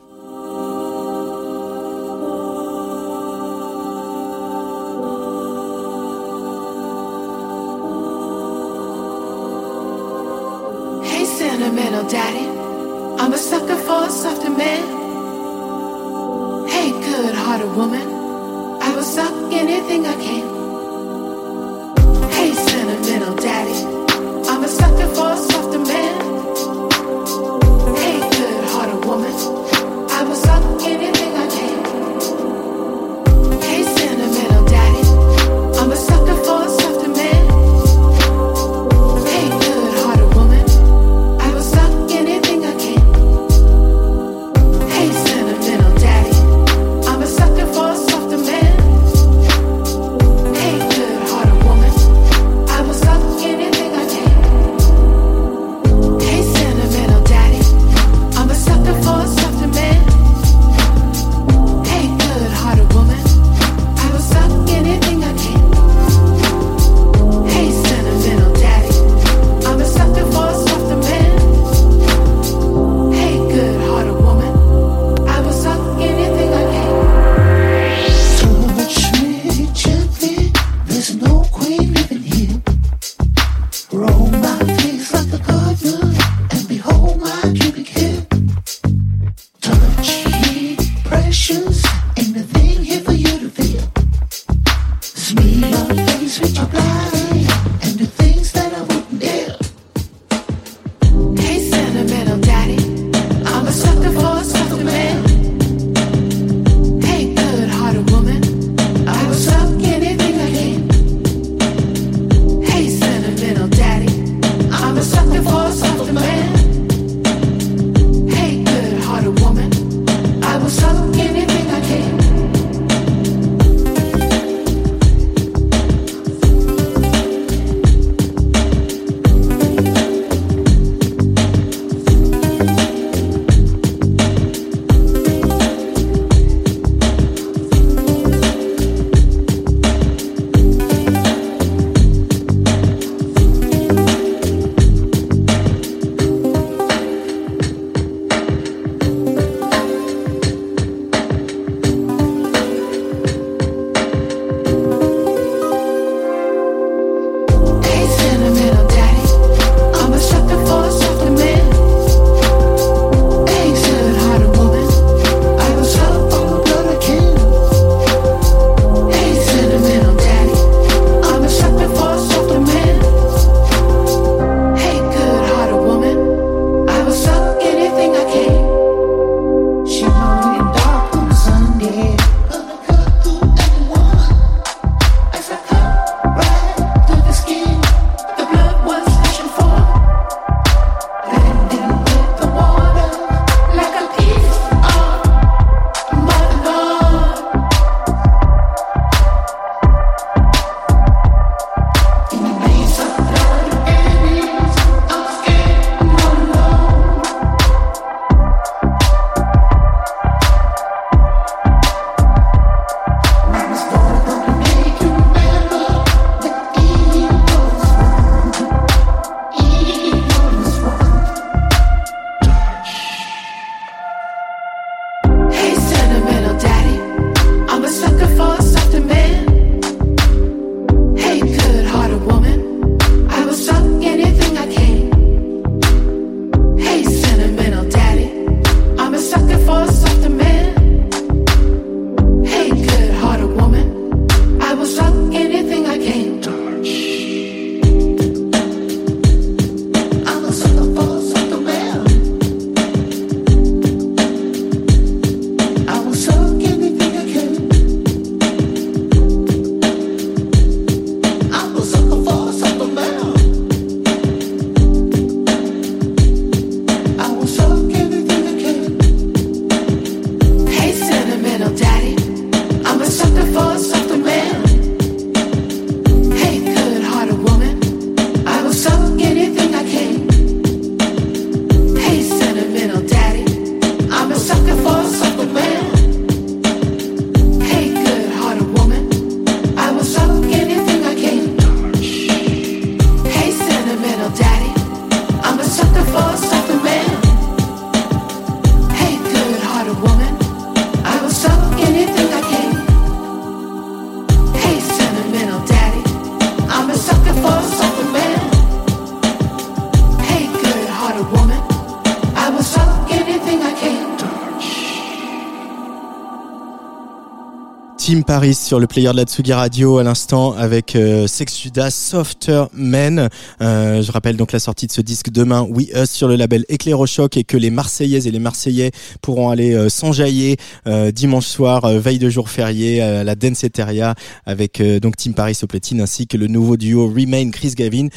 [318.20, 322.64] Tim Paris sur le player de la Tsugi Radio à l'instant avec euh, Sexuda Softer
[322.74, 323.30] Men.
[323.62, 326.66] Euh, je rappelle donc la sortie de ce disque demain, We Us sur le label
[326.68, 328.90] Éclairochoc et que les Marseillaises et les Marseillais
[329.22, 334.14] pourront aller euh, s'enjailler euh, dimanche soir, veille de jour férié à la Dance Eteria
[334.44, 338.08] avec donc Tim Paris au platine ainsi que le nouveau duo Remain Chris Gavin.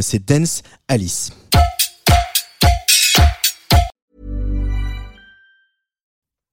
[0.00, 1.30] C'est Dance Alice.